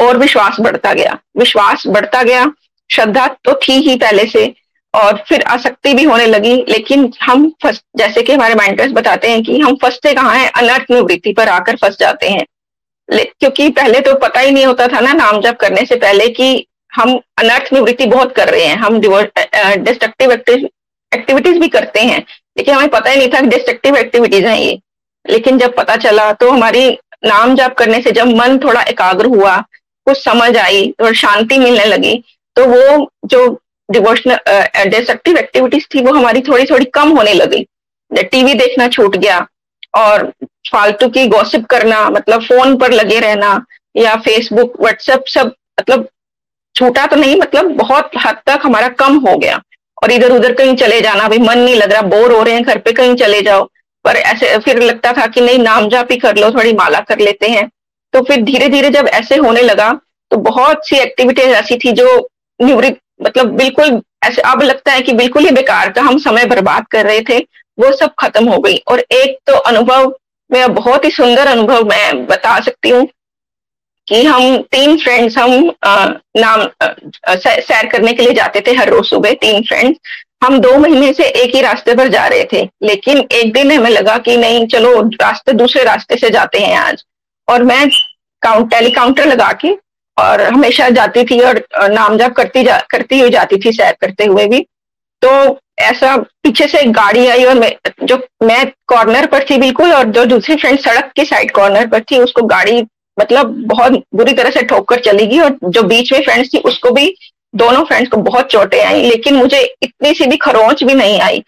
[0.00, 2.52] और विश्वास बढ़ता गया। विश्वास बढ़ता गया।
[2.90, 4.54] श्रद्धा तो थी ही पहले से।
[4.94, 9.42] और फिर आसक्ति भी होने लगी, लेकिन हम फ़र्स्ट जैसे कि हमारे माइंडर्स बताते हैं
[9.42, 10.50] कि हम फंसते कहाँ हैं?
[10.52, 12.44] अनर्थ निवृत्ति पर आकर फंस जाते हैं।
[13.08, 16.66] क्योंकि पहले तो पता ही नहीं होता था ना नाम जप करने से पहले कि
[16.92, 22.22] हम अनर्थ निवृत्ति बहुत कर रहे हैं। हम डिस्ट्रक्टिव एक्टिविटीज़ भी करते हैं,
[22.56, 24.78] लेकिन हमें पता ही नहीं था कि डिस्ट्रक्टिव एक्टिविटीज़ हैं ये।
[25.26, 26.88] लेकिन जब पता चला तो हमारी
[27.24, 29.56] नाम जाप करने से जब मन थोड़ा एकाग्र हुआ,
[30.06, 32.22] कुछ समझ आई और शांति मिलने लगी
[32.56, 33.46] तो वो जो
[33.92, 37.66] डिवोशनल डिस्ट्रक्टिव एक्टिविटीज़ थी, वो हमारी थोड़ी थोड़ी कम होने लगी।
[38.10, 39.46] टीवी देखना छूट गया
[39.96, 40.30] और
[40.70, 43.64] फालतू की गॉसिप करना मतलब फ़ोन पर लगे रहना
[43.96, 46.08] या फेसबुक व्हाट्सएप सब मतलब
[46.74, 49.60] छूटा तो नहीं मतलब बहुत हद तक हमारा कम हो गया।
[50.02, 52.62] और इधर उधर कहीं चले जाना भाई मन नहीं लग रहा बोर हो रहे हैं,
[52.62, 53.64] घर पे कहीं चले जाओ।
[54.04, 57.18] पर ऐसे, फिर लगता था कि नहीं नाम जाप ही कर लो, थोड़ी माला कर
[57.20, 57.68] लेते हैं।
[58.14, 59.92] तो फिर धीरे धीरे जब ऐसे होने लगा
[60.30, 62.28] तो बहुत सी एक्टिविटीज़ ऐसी थी जो
[62.60, 66.86] निवृत्त मतलब बिल्कुल ऐसे अब लगता है कि बिल्कुल ही बेकार का हम समय बर्बाद
[66.90, 67.38] कर रहे थे,
[67.78, 70.12] वो सब खत्म हो गई। और एक तो अनुभव,
[70.50, 73.06] मेरा बहुत ही सुंदर अनुभव मैं बता सकती हूँ
[74.06, 75.72] कि हम तीन फ्रेंड्स हम
[76.36, 76.66] नाम
[77.36, 79.98] सैर करने के लिए जाते थे हर रोज सुबह, तीन फ्रेंड्स
[80.44, 83.90] हम दो महीने से एक ही रास्ते पर जा रहे थे, लेकिन एक दिन हमें
[83.90, 87.04] लगा कि नहीं, चलो रास्ते, दूसरे रास्ते से जाते हैं आज।
[87.48, 87.88] और मैं
[88.42, 89.68] काउंट टेली काउंटर लगा के
[90.16, 94.24] और हमेशा जाती थी और नाम जाप करती जा करती हुई जाती थी सैर करते
[94.24, 94.60] हुए भी।
[95.22, 97.72] तो ऐसा पीछे से एक गाड़ी आई और मैं
[98.04, 102.00] जो मैं कॉर्नर पर थी बिल्कुल और जो दूसरी फ्रेंड सड़क के साइड कॉर्नर पर
[102.00, 102.82] थी उसको गाड़ी
[103.16, 106.58] मतलब बहुत बुरी तरह से ठोक कर चली गई और जो बीच में फ्रेंड्स थी
[106.58, 107.14] उसको भी
[107.54, 111.42] दोनों फ्रेंड्स को बहुत चोटें आई लेकिन मुझे इतनी सी भी खरोंच भी नहीं आई।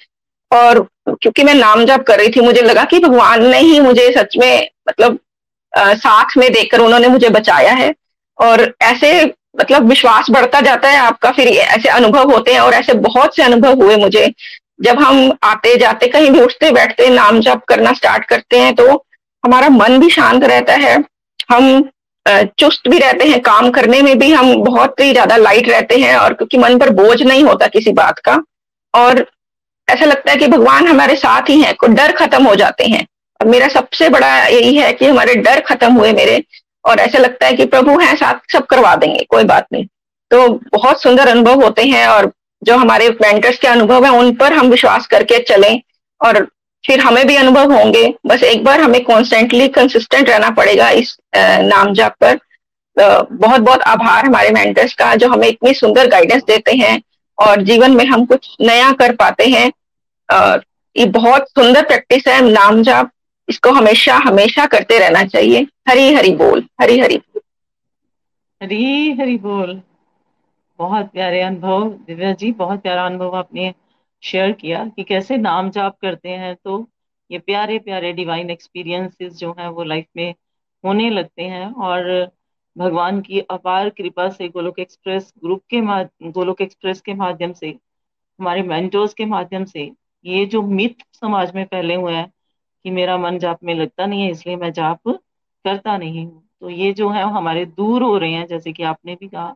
[0.51, 4.11] और क्योंकि मैं नाम जप कर रही थी मुझे लगा कि भगवान ने ही मुझे
[4.13, 5.19] सच में मतलब
[5.73, 7.95] आ, साथ में देखकर उन्होंने मुझे बचाया है।
[8.39, 9.25] और ऐसे
[9.57, 13.43] मतलब विश्वास बढ़ता जाता है आपका, फिर ऐसे अनुभव होते हैं और ऐसे बहुत से
[13.43, 14.33] अनुभव हुए मुझे।
[14.83, 18.93] जब हम आते जाते कहीं भी उठते बैठते नाम जप करना स्टार्ट करते हैं तो
[19.45, 20.97] हमारा मन भी शांत रहता है।
[21.49, 21.91] हम
[22.59, 26.17] चुस्त भी रहते हैं, काम करने में भी हम बहुत ही ज़्यादा लाइट रहते हैं
[26.17, 28.39] और क्योंकि मन पर बोझ नहीं होता किसी बात का।
[28.95, 29.25] और
[29.89, 33.07] ऐसा लगता है कि भगवान हमारे साथ ही हैं डर खत्म हो जाते हैं।
[33.41, 36.43] मेरा सबसे बड़ा यही है कि हमारे डर खत्म हुए मेरे।
[36.85, 39.87] और ऐसा लगता है कि प्रभु हैं, साथ सब करवा देंगे, कोई बात नहीं।
[40.31, 42.31] तो बहुत सुंदर अनुभव होते हैं और
[42.63, 45.81] जो हमारे मेंटर्स के अनुभव है, उन पर हम विश्वास करके चलें
[46.21, 46.47] और
[46.85, 51.93] फिर हमें भी अनुभव होंगे। बस एक बार हमें कॉन्स्टेंटली कंसिस्टेंट रहना पड़ेगा इस नाम
[51.95, 52.39] जाप पर।
[52.97, 57.01] बहुत बहुत आभार हमारे मेंटर्स का जो हमें इतनी सुंदर गाइडेंस देते हैं
[57.39, 59.71] और जीवन में हम कुछ नया कर पाते हैं।
[60.97, 63.11] ये बहुत सुंदर प्रैक्टिस है नाम जाप
[63.49, 67.41] इसको हमेशा हमेशा करते रहना चाहिए। हरी हरी बोल, हरी हरी बोल।
[68.63, 69.81] हरी हरी बोल।
[70.79, 73.75] बहुत प्यारे अनुभव। दिव्या जी, बहुत प्यारा अनुभव आपने
[74.23, 76.89] शेयर किया कि कैसे नाम जाप करते हैं। तो
[77.31, 80.35] ये प्यारे प्यारे डिवाइन एक्सपीरियंसेस जो हैं वो लाइफ में
[80.85, 82.31] होने लगते हैं और
[82.77, 85.81] भगवान की अपार कृपा से गोलोक एक्सप्रेस ग्रुप के
[86.31, 87.69] गोलोक एक्सप्रेस के माध्यम से,
[88.39, 89.91] हमारे मेंटर्स के माध्यम से
[90.25, 92.33] ये जो मिथ समाज में फैले हुए हैं
[92.85, 96.71] कि मेरा मन जाप में लगता नहीं है, इसलिए मैं जाप करता नहीं हूँ। तो
[96.71, 99.55] ये जो है हमारे दूर हो रहे हैं, जैसे कि आपने भी कहा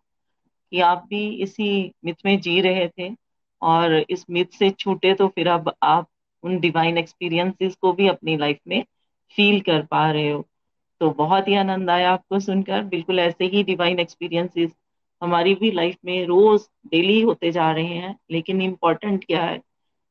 [0.73, 3.11] कि आप भी इसी मिथ में जी रहे थे
[3.63, 6.09] और इस मिथ से छूटे तो फिर अब आप
[6.45, 8.83] उन डिवाइन एक्सपीरियंसेस को भी अपनी लाइफ में
[9.37, 10.45] फील कर पा रहे हो।
[11.01, 14.71] तो बहुत ही आनंद आया आपको सुनकर। बिल्कुल ऐसे ही डिवाइन एक्सपीरियंसेस
[15.23, 19.61] हमारी भी लाइफ में रोज डेली होते जा रहे हैं। लेकिन इम्पोर्टेंट क्या है?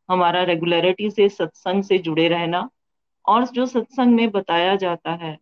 [0.10, 2.70] हमारा रेगुलरिटी से सत्संग से जुड़े रहना
[3.28, 5.38] और जो सत्संग में बताया जाता है,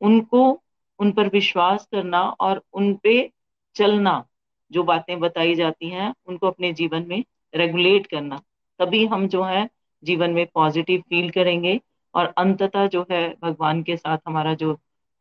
[0.00, 0.62] उनको,
[1.00, 3.30] उन पर विश्वास करना और उन पे
[3.76, 4.24] चलना,
[4.70, 8.40] जो बातें बताई जाती हैं, उनको अपने जीवन में रेगुलेट करना।
[8.80, 9.68] तभी हम जो है,
[10.02, 11.80] जीवन में पॉजिटिव फील करेंगे
[12.14, 14.74] और अंततः जो है, भगवान के साथ हमारा जो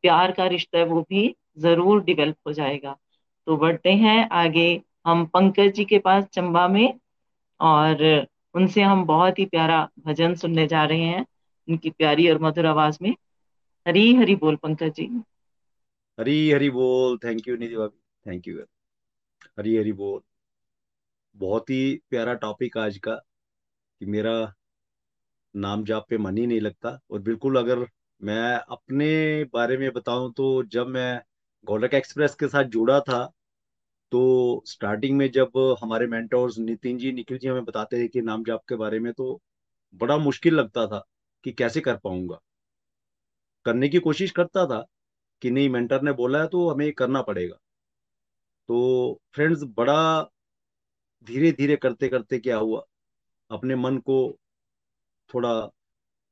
[0.03, 2.97] प्यार का रिश्ता है, वो भी ज़रूर डिवेल्प हो जाएगा।
[3.47, 6.99] तो बढ़ते हैं आगे। हम पंकज जी के पास चंबा में
[7.59, 11.25] और उनसे हम बहुत ही प्यारा भजन सुनने जा रहे हैं।
[11.71, 13.15] उनकी प्यारी और मधुर आवाज़ में।
[13.85, 15.05] हरी हरी बोल, पंकज जी।
[16.17, 18.57] हरी हरी बोल। थैंक यू निधि भाभी। थैंक यू
[19.59, 20.19] हरी हरी बोल।
[21.35, 24.53] बहुत ही प्यारा टॉपिक आज का, कि मेरा
[25.55, 27.85] नाम जाप पे मन ही नहीं लगता। और बिल्कुल अगर
[28.21, 31.21] मैं अपने बारे में बताऊँ तो जब मैं
[31.65, 33.23] गोलक एक्सप्रेस के साथ जुड़ा था
[34.11, 34.21] तो
[34.65, 35.51] स्टार्टिंग में जब
[35.81, 39.11] हमारे मेंटोर्स नितिन जी, निखिल जी हमें बताते थे कि नाम जाप के बारे में
[39.13, 39.39] तो
[39.95, 41.03] बड़ा मुश्किल लगता था।
[41.43, 42.39] कि कैसे कर पाऊँगा?
[43.65, 44.85] करने की कोशिश करता था
[45.41, 47.57] कि नहीं मेंटर ने बोला है तो हमें करना पड़ेगा।
[48.69, 50.23] तो फ्रेंड्स बड़ा
[51.27, 52.83] धीरे धीरे करते करते क्या हुआ?
[53.51, 54.17] अपने मन को
[55.29, 55.67] थोड़ा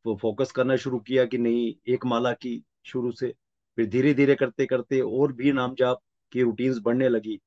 [0.06, 3.34] फोकस करना शुरू किया कि नहीं, एक माला की शुरू से।
[3.78, 6.00] फिर धीरे धीरे करते करते और भी नाम जाप
[6.32, 7.40] की रूटीन्स बढ़ने लगी।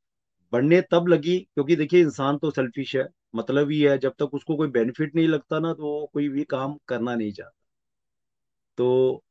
[0.53, 4.57] बढ़ने तब लगी, क्योंकि देखिए इंसान तो सेल्फिश है मतलब ही है, जब तक उसको
[4.57, 7.53] कोई बेनिफिट नहीं लगता ना तो कोई भी काम करना नहीं चाहता।
[8.79, 9.23] तो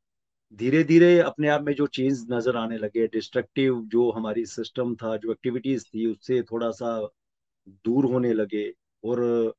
[0.59, 5.15] धीरे धीरे अपने आप में जो चेंज नज़र आने लगे डिस्ट्रक्टिव जो हमारी सिस्टम था,
[5.17, 6.97] जो एक्टिविटीज़ थी, उससे थोड़ा सा
[7.85, 8.69] दूर होने लगे,
[9.03, 9.53] और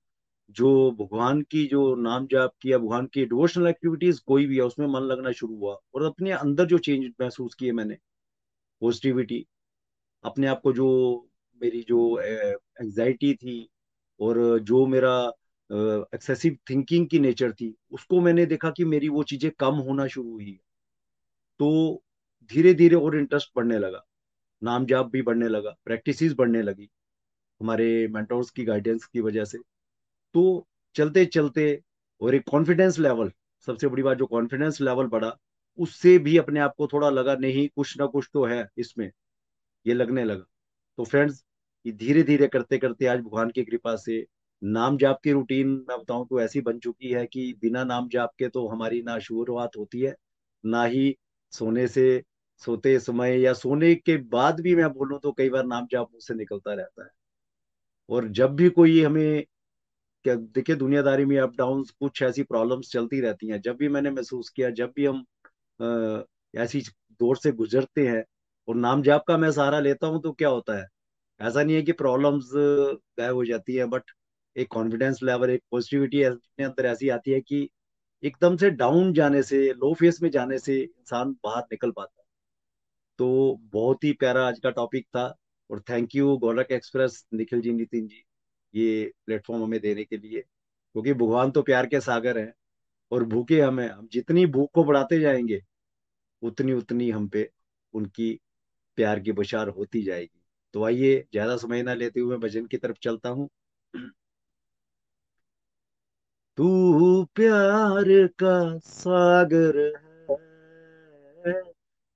[0.57, 4.87] जो भगवान की जो नाम जाप किया, भगवान की डिवोशनल एक्टिविटीज़ कोई भी है, उसमें
[4.89, 7.99] मन लगना शुरू हुआ, और अपने अंदर जो चेंज महसूस किए मैंने
[8.83, 9.45] पॉजिटिविटी
[10.25, 10.89] अपने आप को जो
[11.61, 13.69] मेरी जो एंजाइटी थी
[14.21, 15.15] और जो मेरा
[16.15, 20.33] एक्सेसिव थिंकिंग की नेचर थी, उसको मैंने देखा कि मेरी वो चीज़ें कम होना शुरू
[20.33, 20.59] हुई
[21.61, 22.03] तो
[22.51, 24.03] धीरे धीरे और इंटरेस्ट बढ़ने लगा
[24.63, 26.89] नाम जाप भी बढ़ने लगा प्रैक्टिस बढ़ने लगी
[27.61, 29.59] हमारे मेंटोर्स की गाइडेंस की वजह से।
[30.35, 31.65] तो चलते चलते
[32.21, 33.33] और एक कॉन्फिडेंस लेवल
[33.67, 35.37] सबसे बड़ी बात जो कॉन्फिडेंस लेवल बढ़ा,
[35.79, 39.11] उससे भी अपने आप को थोड़ा लगा, नहीं, कुछ ना कुछ तो है इसमें,
[39.87, 40.45] ये लगने लगा।
[40.99, 41.45] तो फ्रेंड्स
[41.85, 44.25] ये धीरे धीरे करते करते आज भगवान की कृपा से
[44.63, 48.33] नाम जाप की रूटीन मैं बताऊँ तो ऐसी बन चुकी है कि बिना नाम जाप
[48.39, 50.15] के तो हमारी ना शुरुआत होती है
[50.65, 51.15] ना ही
[51.53, 52.07] सोने से
[52.63, 56.35] सोते समय या सोने के बाद भी मैं बोलूँ तो कई बार नाम जाप मुझसे
[56.35, 57.11] निकलता रहता है।
[58.09, 59.45] और जब भी कोई हमें
[60.25, 64.11] क्या देखिए दुनियादारी में अप डाउन कुछ ऐसी प्रॉब्लम्स चलती रहती हैं जब भी मैंने
[64.11, 65.25] महसूस किया जब भी हम
[65.81, 66.23] आ,
[66.55, 66.81] ऐसी
[67.21, 68.25] दौर से गुजरते हैं
[68.69, 70.87] और नाम जाप का मैं सहारा लेता हूँ तो क्या होता है?
[71.41, 74.11] ऐसा नहीं है कि प्रॉब्लम्स गायब हो जाती है बट
[74.57, 77.69] एक कॉन्फिडेंस लेवल एक पॉजिटिविटी अपने अंदर ऐसी आती है कि
[78.23, 82.25] एकदम से डाउन जाने से लो फेस में जाने से इंसान बाहर निकल पाता है।
[83.19, 85.25] तो बहुत ही प्यारा आज का टॉपिक था
[85.71, 88.25] और thank you Golok express Nikhil ji, Nitin ji,
[88.75, 92.53] ये प्लेटफॉर्म हमें देने के लिए। क्योंकि भगवान तो प्यार के सागर हैं
[93.13, 95.61] और भूखे हमें, हम जितनी भूख को बढ़ाते जाएँगे
[96.43, 97.51] उतनी उतनी हम पे
[97.95, 98.39] उनकी
[98.97, 100.41] प्यार की बशार होती जाएगी।
[100.75, 103.49] तो आइए, ज़्यादा समय ना लेते हुए भजन की तरफ़ चलता हूँ।
[106.59, 108.05] तू प्यार
[108.39, 109.79] का सागर
[111.45, 111.63] है,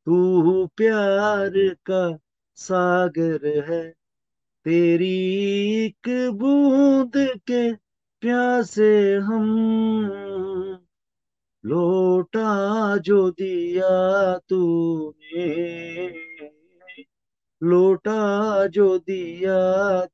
[0.06, 1.52] तू प्यार
[1.90, 2.18] का
[2.58, 3.82] सागर है,
[4.66, 5.14] तेरी
[5.84, 7.72] एक बूंद के
[8.22, 9.46] प्यासे हम
[11.64, 16.25] लोटा जो दिया तूने।
[17.62, 19.60] लोटा जो दिया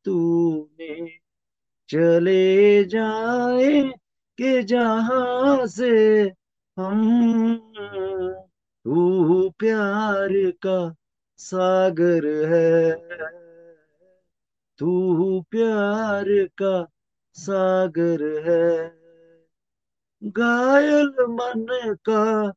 [0.05, 1.11] तूने,
[1.89, 3.83] चले जाए
[4.39, 5.91] के जहाँ से
[6.77, 7.57] हम।
[8.85, 10.29] तू प्यार
[10.63, 10.95] का
[11.39, 12.93] सागर है,
[14.79, 16.25] तू प्यार
[16.59, 16.89] का
[17.35, 18.93] सागर है।
[20.25, 22.51] घायल मन का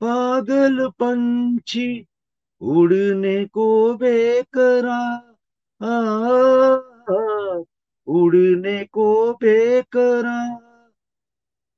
[0.00, 2.06] पागल पंछी
[2.60, 5.02] उड़ने को बेकरा
[8.06, 10.38] उड़ने को बेकरा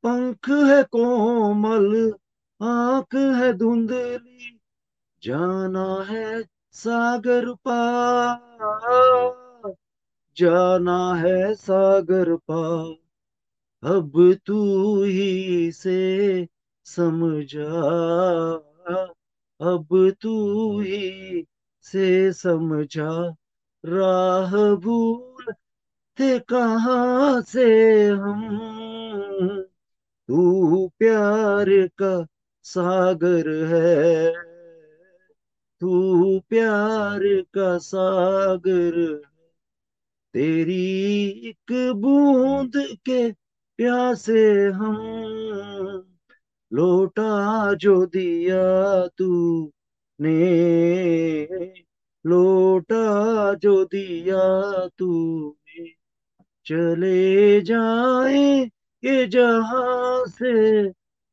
[0.05, 2.15] पंख है कोमल,
[2.63, 4.61] आँख है धुंधली,
[5.23, 8.39] जाना है सागर पार,
[10.37, 12.95] जाना है सागर पार।
[13.83, 14.13] अब
[14.47, 16.49] तू ही से
[16.87, 17.69] समझा
[19.61, 21.47] अब तू ही
[21.83, 23.37] से समझा,
[23.85, 25.53] राह भूल
[26.19, 29.63] थे कहाँ से हम?
[30.29, 31.67] तू प्यार
[32.03, 32.27] का
[32.63, 34.33] सागर है,
[35.81, 37.21] तू प्यार
[37.55, 39.23] का सागर
[40.35, 43.33] तेरी एक बूंद के
[43.79, 44.97] प्यासे हम
[46.73, 49.31] लोटा जो दिया तू
[50.21, 51.55] ने
[52.25, 54.39] लोटा जो दिया
[54.99, 55.85] तूने।
[56.67, 58.71] चले जाए
[59.03, 60.53] ये जहाँ से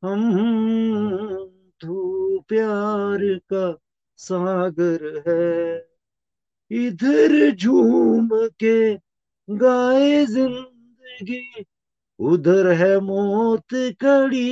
[0.04, 0.22] हम
[1.82, 3.20] तू प्यार
[3.54, 3.66] का
[4.20, 5.86] सागर है।
[6.72, 8.96] इधर झूम के
[9.50, 11.66] गाए ज़िंदगी
[12.20, 14.48] उधर है मौत कड़ी,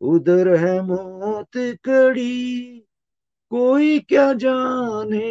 [0.00, 2.78] उधर है मौत कड़ी।
[3.52, 5.30] कोई क्या जाने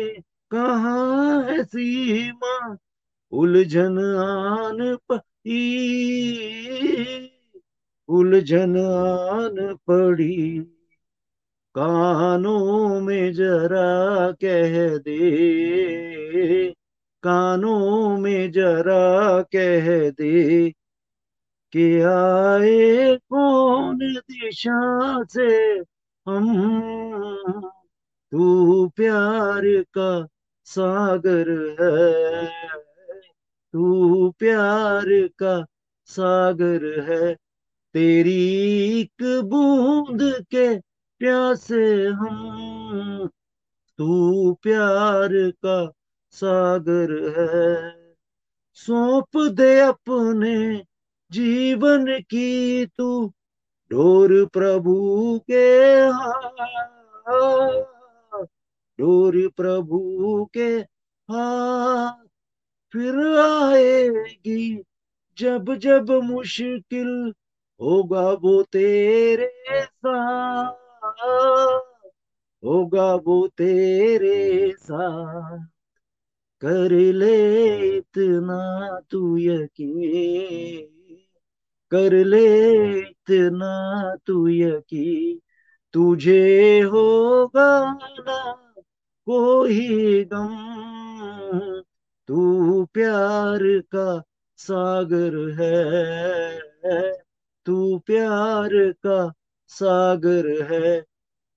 [0.51, 2.78] कहाँ है सीमा,
[3.34, 5.61] उलझन आन पड़ी,
[8.09, 10.59] उलझन आन पड़ी।
[11.76, 15.19] कानों में जरा कह दे
[17.24, 20.69] कानों में जरा कह दे
[21.72, 25.78] कि आए कौन दिशा से
[26.28, 27.69] हम?
[28.32, 30.28] तू प्यार का
[30.65, 31.49] सागर
[31.82, 32.45] है,
[33.74, 35.65] तू प्यार का
[36.05, 37.34] सागर है।
[37.93, 38.61] तेरी
[39.01, 40.80] एक बूंद के
[41.19, 43.30] प्यासे हम,
[43.97, 45.91] तू प्यार का
[46.32, 47.95] सागर है।
[48.73, 50.86] सौंप दे अपने
[51.32, 53.34] जीवन की तू,
[53.89, 56.61] डोर प्रभु के हाथ।
[58.99, 60.77] डोर प्रभु के
[61.32, 62.27] हाथ
[62.91, 64.84] फिर आएगी,
[65.38, 67.34] जब जब मुश्किल
[67.82, 70.73] होगा वो तेरे साथ।
[72.65, 75.70] होगा वो तेरे साथ।
[76.62, 81.16] कर ले इतना तू यकीन।
[81.91, 85.39] कर ले इतना तू यकीन।
[85.93, 88.51] तुझे होगा ना
[89.26, 91.82] कोई गम।
[92.28, 94.24] तू प्यार का
[94.57, 97.12] सागर है।
[97.66, 99.34] तू प्यार का
[99.68, 101.01] सागर है।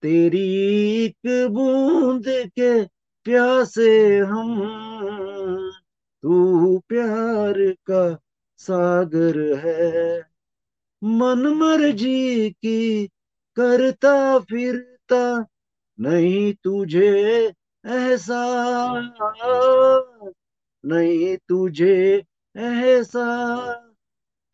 [0.02, 0.56] तेरी
[1.04, 2.94] एक बूंद के
[3.24, 4.50] प्यासे हम,
[6.22, 7.54] तू प्यार
[7.90, 8.18] का
[8.58, 10.22] सागर है।
[11.02, 13.06] मन मर्ज़ी की
[13.56, 15.46] करता फिरता
[15.98, 17.52] नहीं तुझे
[17.84, 18.42] ऐसा
[20.84, 22.24] नहीं तुझे
[22.56, 23.26] ऐसा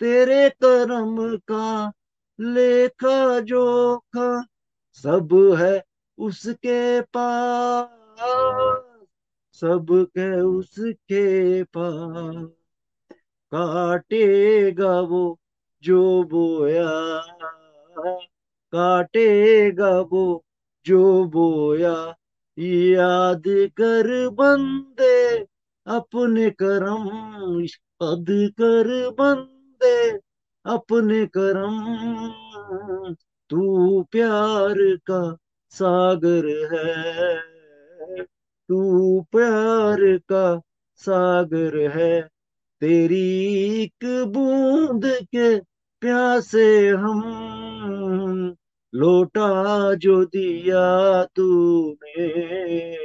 [0.01, 1.93] तेरे कर्म का
[2.39, 4.43] लेखा जोखा
[4.95, 5.83] सब है
[6.19, 8.00] उसके पास।
[9.53, 12.47] सब के उसके पास
[13.53, 15.39] काटेगा वो
[15.83, 16.89] जो बोया
[18.73, 20.45] काटेगा वो
[20.87, 22.15] जो बोया,
[22.59, 25.39] याद कर बंदे,
[25.87, 27.09] अपने करम
[27.61, 28.27] याद
[28.61, 30.11] कर बंदे,
[30.65, 31.79] अपने करम
[33.51, 35.37] तू प्यार का
[35.71, 37.60] सागर है।
[38.69, 40.61] तू प्यार का
[40.97, 42.23] सागर है,
[42.81, 43.45] तेरी
[43.83, 45.61] एक बूंद के
[46.01, 48.57] प्यासे हम
[48.95, 52.97] लोटा जो दिया तूने,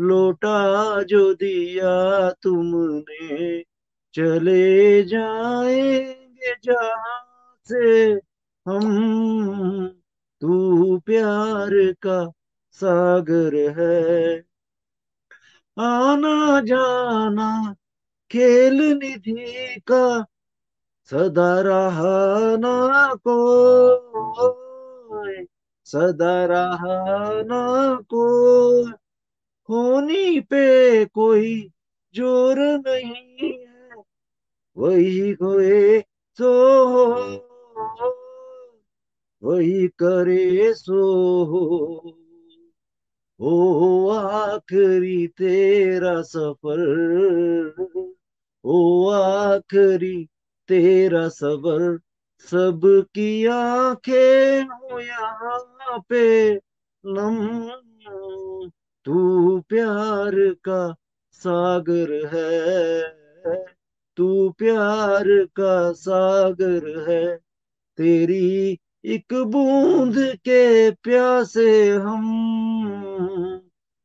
[0.00, 3.62] लोटा जो दिया तुमने,
[4.14, 8.10] चले जाएँगे जहाँ से
[8.66, 9.88] हम,
[10.40, 12.32] तू प्यार का
[12.80, 14.36] सागर है।
[15.76, 17.50] आना जाना
[18.30, 20.04] खेल निधि का
[21.10, 23.38] सदा रहना को
[25.86, 27.62] सदा रहना
[28.10, 28.26] को
[29.68, 31.54] होनी पे कोई
[32.14, 34.02] ज़ोर नहीं है,
[34.76, 36.00] वही कोई
[36.38, 36.52] सो
[36.88, 37.06] हो।
[39.42, 41.02] वही करे सो
[43.40, 46.80] ओ आखिरी तेरा सफ़र
[48.64, 50.28] ओ आखिरी
[50.68, 51.98] तेरा सबर
[52.48, 56.54] सबकी आँखें हो यहाँ पे,
[57.04, 57.68] नम,
[59.04, 60.34] तू प्यार
[60.68, 60.94] का
[61.32, 63.02] सागर है,
[64.16, 65.24] तू प्यार
[65.56, 67.36] का सागर है,
[67.98, 70.14] तेरी एक बूंद
[70.48, 72.24] के प्यासे हम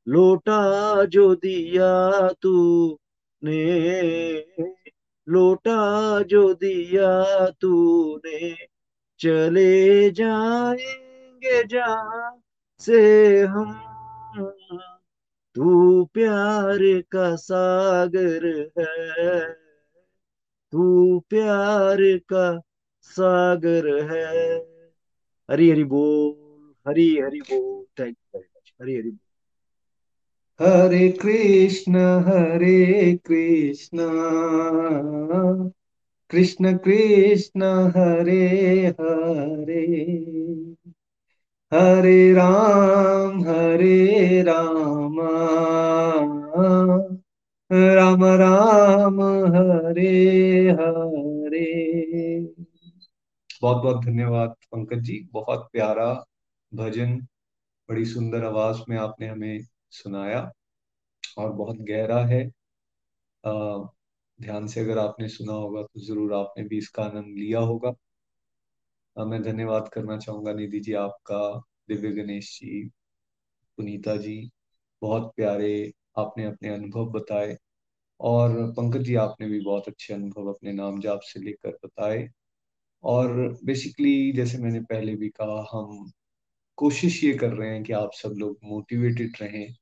[0.07, 3.65] लोटा जो दिया तूने,
[5.29, 8.53] लोटा जो दिया तूने,
[9.19, 12.41] चले जाएँगे जहाँ
[12.79, 13.01] से
[13.41, 13.85] हम।
[15.55, 16.79] तू प्यार
[17.11, 18.45] का सागर
[18.79, 19.53] है,
[20.71, 22.61] तू प्यार का
[23.01, 24.57] सागर है।
[25.51, 29.28] हरी हरी बोल, हरी हरी बोल thank you very much Hari Hari बोल।
[30.61, 33.97] हरे कृष्ण हरे कृष्ण।
[36.29, 39.95] कृष्ण कृष्ण, हरे हरे।
[41.73, 45.19] हरे राम हरे राम।
[47.71, 52.41] राम राम, हरे हरे।
[53.61, 56.25] बहुत बहुत धन्यवाद, पंकज जी। बहुत प्यारा
[56.73, 57.17] भजन,
[57.89, 59.59] बड़ी सुंदर आवाज़ में आपने हमें
[59.91, 60.41] सुनाया
[61.37, 62.43] और बहुत गहरा है।
[63.43, 63.51] आ,
[64.39, 67.93] ध्यान से अगर आपने सुना होगा तो ज़रूर आपने भी इसका आनंद लिया होगा।
[69.17, 71.39] आ, मैं धन्यवाद करना चाहूँगा निधि जी आपका
[71.89, 72.83] दिव्य गणेश जी
[73.77, 74.35] पुनीता जी
[75.01, 75.71] बहुत प्यारे
[76.19, 77.57] आपने अपने अनुभव बताए
[78.19, 82.27] और पंकज जी आपने भी बहुत अच्छे अनुभव अपने नाम जाप से लेकर बताए।
[83.03, 83.33] और
[83.65, 86.11] बेसिकली जैसे मैंने पहले भी कहा हम
[86.79, 89.73] कोशिश ये कर रहे हैं कि आप सब लोग मोटिवेटेड रहें।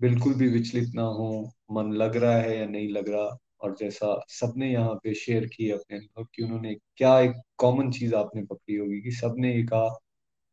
[0.00, 4.14] बिल्कुल भी विचलित ना हो, मन लग रहा है या नहीं लग रहा, और जैसा
[4.30, 8.76] सबने यहाँ पे शेयर किया अपने अनुभव कि उन्होंने क्या एक कॉमन चीज़ आपने पकड़ी
[8.76, 9.98] होगी कि सबने ये कहा,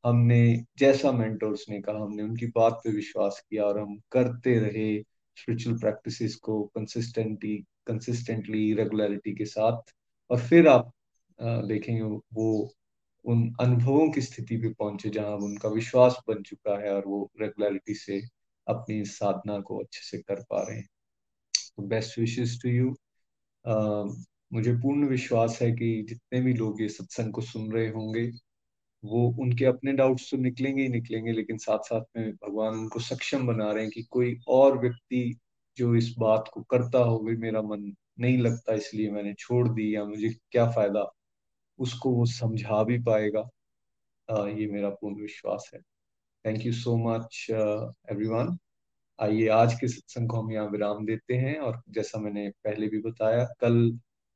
[0.04, 0.42] हमने
[0.80, 5.02] जैसा मेंटोर्स ने कहा, हमने उनकी बात पे विश्वास किया और हम करते रहे
[5.38, 9.94] स्पिरिचुअल प्रैक्टिसेस को कंसिस्टेंटली कंसिस्टेंटली रेगुलरिटी के साथ।
[10.30, 10.92] और फिर आप
[11.40, 12.70] देखेंगे वो
[13.30, 17.94] उन अनुभवों की स्थिति पे पहुँचे जहाँ उनका विश्वास बन चुका है और वो रेगुलरिटी
[17.96, 18.22] से
[18.68, 20.88] अपनी साधना को अच्छे से कर पा रहे हैं।
[21.78, 22.96] तो बेस्ट विशेष टू यू
[24.54, 28.26] मुझे पूर्ण विश्वास है कि जितने भी लोग ये सत्संग को सुन रहे होंगे,
[29.04, 33.48] वो उनके अपने डाउट्स तो निकलेंगे ही निकलेंगे, लेकिन साथ साथ में भगवान उनको सक्षम
[33.48, 35.40] बना रहे हैं कि कोई और व्यक्ति
[35.78, 39.96] जो इस बात को करता हो, भी मेरा मन नहीं लगता इसलिए मैंने छोड़ दी
[39.96, 41.10] या मुझे क्या फ़ायदा।
[41.80, 43.48] उसको वो समझा भी पाएगा।
[44.30, 45.80] आ, ये मेरा पूर्ण विश्वास है।
[46.46, 48.58] Thank you so much everyone
[49.20, 53.00] आइए आज के सत्संग को हम यहाँ विराम देते हैं और जैसा मैंने पहले भी
[53.02, 53.76] बताया कल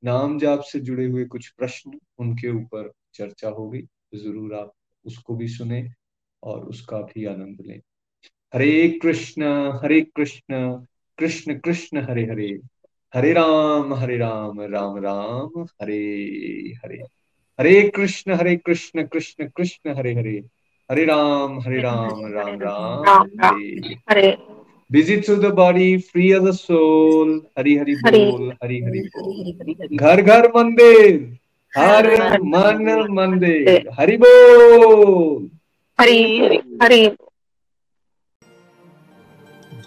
[0.03, 4.73] नाम जाप से जुड़े हुए कुछ प्रश्न उनके ऊपर चर्चा होगी। तो ज़रूर आप
[5.05, 5.83] उसको भी सुने
[6.43, 7.79] और उसका भी आनंद लें।
[8.53, 9.43] हरे कृष्ण
[9.83, 10.69] हरे कृष्ण
[11.17, 12.47] कृष्ण कृष्ण हरे हरे।
[13.13, 15.97] हरे राम हरे राम राम राम हरे
[16.83, 17.03] हरे।
[17.59, 20.43] हरे कृष्ण हरे कृष्ण कृष्ण कृष्ण हरे हरे।
[20.91, 23.03] हरे राम हरे राम राम राम
[23.43, 24.37] हरे। हरे।
[24.91, 30.21] The body free as a soul hari hari Hare. hari bol Hari Hari Hari घर
[30.21, 31.37] घर मंदिर
[31.77, 35.49] हर हर मन मंदिर। हरि। बोल।
[36.01, 37.07] हरि हरि हरि।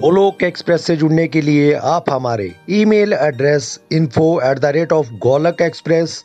[0.02, 5.12] गोलोक एक्सप्रेस से जुड़ने के लिए आप हमारे email address info at the rate of
[5.12, 6.24] Golok express